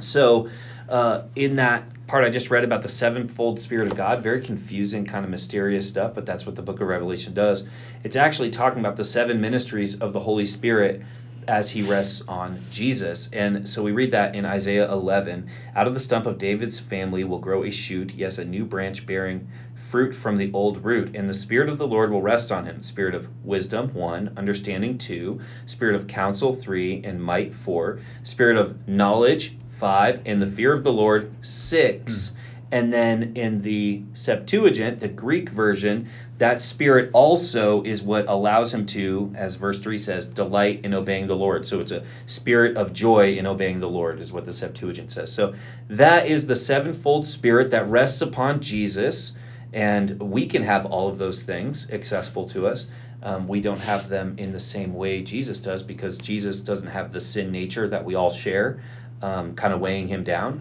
So, 0.00 0.48
uh, 0.88 1.22
in 1.34 1.56
that 1.56 1.84
part 2.06 2.24
I 2.24 2.30
just 2.30 2.50
read 2.50 2.64
about 2.64 2.82
the 2.82 2.88
sevenfold 2.88 3.58
Spirit 3.58 3.88
of 3.88 3.96
God, 3.96 4.22
very 4.22 4.40
confusing, 4.40 5.04
kind 5.04 5.24
of 5.24 5.30
mysterious 5.30 5.88
stuff, 5.88 6.14
but 6.14 6.24
that's 6.24 6.46
what 6.46 6.54
the 6.54 6.62
book 6.62 6.80
of 6.80 6.86
Revelation 6.86 7.34
does. 7.34 7.64
It's 8.04 8.16
actually 8.16 8.50
talking 8.50 8.78
about 8.78 8.96
the 8.96 9.04
seven 9.04 9.40
ministries 9.40 9.98
of 10.00 10.12
the 10.12 10.20
Holy 10.20 10.46
Spirit 10.46 11.02
as 11.48 11.70
he 11.70 11.82
rests 11.82 12.22
on 12.26 12.60
Jesus. 12.70 13.28
And 13.32 13.68
so 13.68 13.82
we 13.82 13.92
read 13.92 14.10
that 14.10 14.34
in 14.34 14.44
Isaiah 14.44 14.90
11 14.90 15.48
Out 15.74 15.86
of 15.86 15.94
the 15.94 16.00
stump 16.00 16.26
of 16.26 16.38
David's 16.38 16.80
family 16.80 17.24
will 17.24 17.38
grow 17.38 17.64
a 17.64 17.70
shoot, 17.70 18.14
yes, 18.14 18.38
a 18.38 18.44
new 18.44 18.64
branch 18.64 19.06
bearing 19.06 19.48
fruit 19.74 20.14
from 20.14 20.36
the 20.36 20.50
old 20.52 20.84
root. 20.84 21.14
And 21.14 21.28
the 21.28 21.34
Spirit 21.34 21.68
of 21.68 21.78
the 21.78 21.86
Lord 21.86 22.10
will 22.10 22.22
rest 22.22 22.50
on 22.50 22.66
him 22.66 22.82
Spirit 22.82 23.14
of 23.14 23.28
wisdom, 23.44 23.94
one, 23.94 24.32
understanding, 24.36 24.98
two, 24.98 25.40
Spirit 25.64 25.94
of 25.94 26.06
counsel, 26.06 26.52
three, 26.52 27.02
and 27.04 27.22
might, 27.22 27.54
four, 27.54 28.00
Spirit 28.22 28.56
of 28.56 28.88
knowledge, 28.88 29.56
five, 29.78 30.20
in 30.24 30.40
the 30.40 30.46
fear 30.46 30.72
of 30.72 30.82
the 30.84 30.92
Lord, 30.92 31.32
six. 31.44 32.32
And 32.72 32.92
then 32.92 33.36
in 33.36 33.62
the 33.62 34.02
Septuagint, 34.12 34.98
the 34.98 35.08
Greek 35.08 35.50
version, 35.50 36.08
that 36.38 36.60
spirit 36.60 37.10
also 37.12 37.82
is 37.82 38.02
what 38.02 38.28
allows 38.28 38.74
him 38.74 38.84
to, 38.86 39.32
as 39.36 39.54
verse 39.54 39.78
3 39.78 39.96
says, 39.96 40.26
delight 40.26 40.84
in 40.84 40.92
obeying 40.92 41.28
the 41.28 41.36
Lord. 41.36 41.66
So 41.66 41.80
it's 41.80 41.92
a 41.92 42.04
spirit 42.26 42.76
of 42.76 42.92
joy 42.92 43.34
in 43.34 43.46
obeying 43.46 43.80
the 43.80 43.88
Lord, 43.88 44.20
is 44.20 44.32
what 44.32 44.44
the 44.44 44.52
Septuagint 44.52 45.12
says. 45.12 45.32
So 45.32 45.54
that 45.88 46.26
is 46.26 46.46
the 46.46 46.56
sevenfold 46.56 47.26
spirit 47.26 47.70
that 47.70 47.88
rests 47.88 48.20
upon 48.20 48.60
Jesus, 48.60 49.34
and 49.72 50.20
we 50.20 50.46
can 50.46 50.62
have 50.62 50.84
all 50.84 51.08
of 51.08 51.18
those 51.18 51.42
things 51.42 51.88
accessible 51.90 52.46
to 52.46 52.66
us. 52.66 52.86
Um, 53.22 53.48
we 53.48 53.60
don't 53.60 53.80
have 53.80 54.08
them 54.08 54.34
in 54.38 54.52
the 54.52 54.60
same 54.60 54.92
way 54.92 55.22
Jesus 55.22 55.58
does 55.58 55.82
because 55.82 56.18
Jesus 56.18 56.60
doesn't 56.60 56.88
have 56.88 57.12
the 57.12 57.20
sin 57.20 57.50
nature 57.50 57.88
that 57.88 58.04
we 58.04 58.14
all 58.14 58.30
share, 58.30 58.80
um, 59.26 59.54
kind 59.54 59.72
of 59.74 59.80
weighing 59.80 60.08
him 60.08 60.22
down 60.24 60.52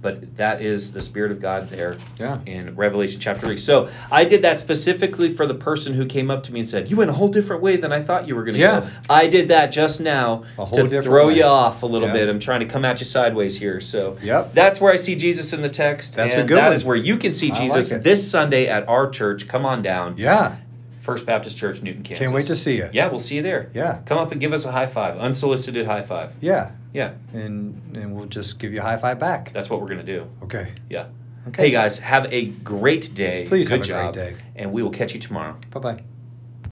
but 0.00 0.36
that 0.36 0.60
is 0.60 0.92
the 0.92 1.00
Spirit 1.00 1.32
of 1.32 1.40
God 1.40 1.70
there 1.70 1.96
Yeah. 2.20 2.36
in 2.44 2.76
Revelation 2.76 3.22
chapter 3.22 3.46
3. 3.46 3.56
So 3.56 3.88
I 4.12 4.26
did 4.26 4.42
that 4.42 4.60
specifically 4.60 5.32
for 5.32 5.46
the 5.46 5.54
person 5.54 5.94
who 5.94 6.04
came 6.04 6.30
up 6.30 6.42
to 6.42 6.52
me 6.52 6.60
and 6.60 6.68
said, 6.68 6.90
You 6.90 6.96
went 6.96 7.08
a 7.08 7.14
whole 7.14 7.28
different 7.28 7.62
way 7.62 7.78
than 7.78 7.90
I 7.90 8.02
thought 8.02 8.28
you 8.28 8.34
were 8.36 8.44
going 8.44 8.52
to 8.56 8.60
Yeah. 8.60 8.80
go. 8.80 8.86
I 9.08 9.28
did 9.28 9.48
that 9.48 9.72
just 9.72 10.02
now 10.02 10.44
to 10.74 11.00
throw 11.00 11.28
way. 11.28 11.36
you 11.38 11.44
off 11.44 11.82
a 11.82 11.86
little 11.86 12.08
Yeah. 12.08 12.12
bit. 12.12 12.28
I'm 12.28 12.38
trying 12.38 12.60
to 12.60 12.66
come 12.66 12.84
at 12.84 13.00
you 13.00 13.06
sideways 13.06 13.56
here. 13.56 13.80
So 13.80 14.18
Yep. 14.22 14.52
that's 14.52 14.78
where 14.78 14.92
I 14.92 14.96
see 14.96 15.14
Jesus 15.16 15.54
in 15.54 15.62
the 15.62 15.70
text. 15.70 16.16
That's 16.16 16.36
a 16.36 16.42
good 16.42 16.58
that 16.58 16.64
one. 16.66 16.72
is 16.74 16.84
where 16.84 16.96
you 16.96 17.16
can 17.16 17.32
see 17.32 17.50
Jesus 17.50 17.90
like 17.90 18.02
this 18.02 18.30
Sunday 18.30 18.66
at 18.66 18.86
our 18.86 19.08
church. 19.08 19.48
Come 19.48 19.64
on 19.64 19.80
down. 19.80 20.16
Yeah. 20.18 20.56
First 21.00 21.24
Baptist 21.24 21.56
Church, 21.56 21.80
Newton, 21.80 22.02
Kansas. 22.02 22.18
Can't 22.24 22.34
wait 22.34 22.46
to 22.48 22.56
see 22.56 22.76
you. 22.76 22.90
Yeah, 22.92 23.08
we'll 23.08 23.20
see 23.20 23.36
you 23.36 23.42
there. 23.42 23.70
Yeah. 23.72 24.00
Come 24.04 24.18
up 24.18 24.32
and 24.32 24.40
give 24.40 24.52
us 24.52 24.66
a 24.66 24.70
high 24.72 24.84
five, 24.86 25.16
unsolicited 25.16 25.86
high 25.86 26.02
five. 26.02 26.32
Yeah. 26.42 26.72
Yeah, 26.94 27.14
And 27.34 27.94
and 27.96 28.14
we'll 28.16 28.26
just 28.26 28.58
give 28.58 28.72
you 28.72 28.78
a 28.80 28.82
high 28.82 28.96
five 28.96 29.18
back. 29.18 29.52
that's 29.52 29.68
what 29.68 29.80
we're 29.80 29.88
going 29.88 30.06
to 30.06 30.12
do. 30.18 30.26
Okay. 30.44 30.72
Yeah. 30.88 31.08
Okay. 31.48 31.64
Hey 31.64 31.70
guys, 31.72 31.98
have 31.98 32.32
a 32.32 32.46
great 32.46 33.14
day. 33.14 33.44
Please 33.46 33.68
Good 33.68 33.80
have 33.86 33.90
a 33.90 33.92
great 33.92 34.04
job. 34.06 34.14
day. 34.14 34.36
And 34.56 34.72
we 34.72 34.82
will 34.82 34.90
catch 34.90 35.12
you 35.12 35.20
tomorrow. 35.20 35.56
Bye 35.70 35.80
bye. 35.80 36.02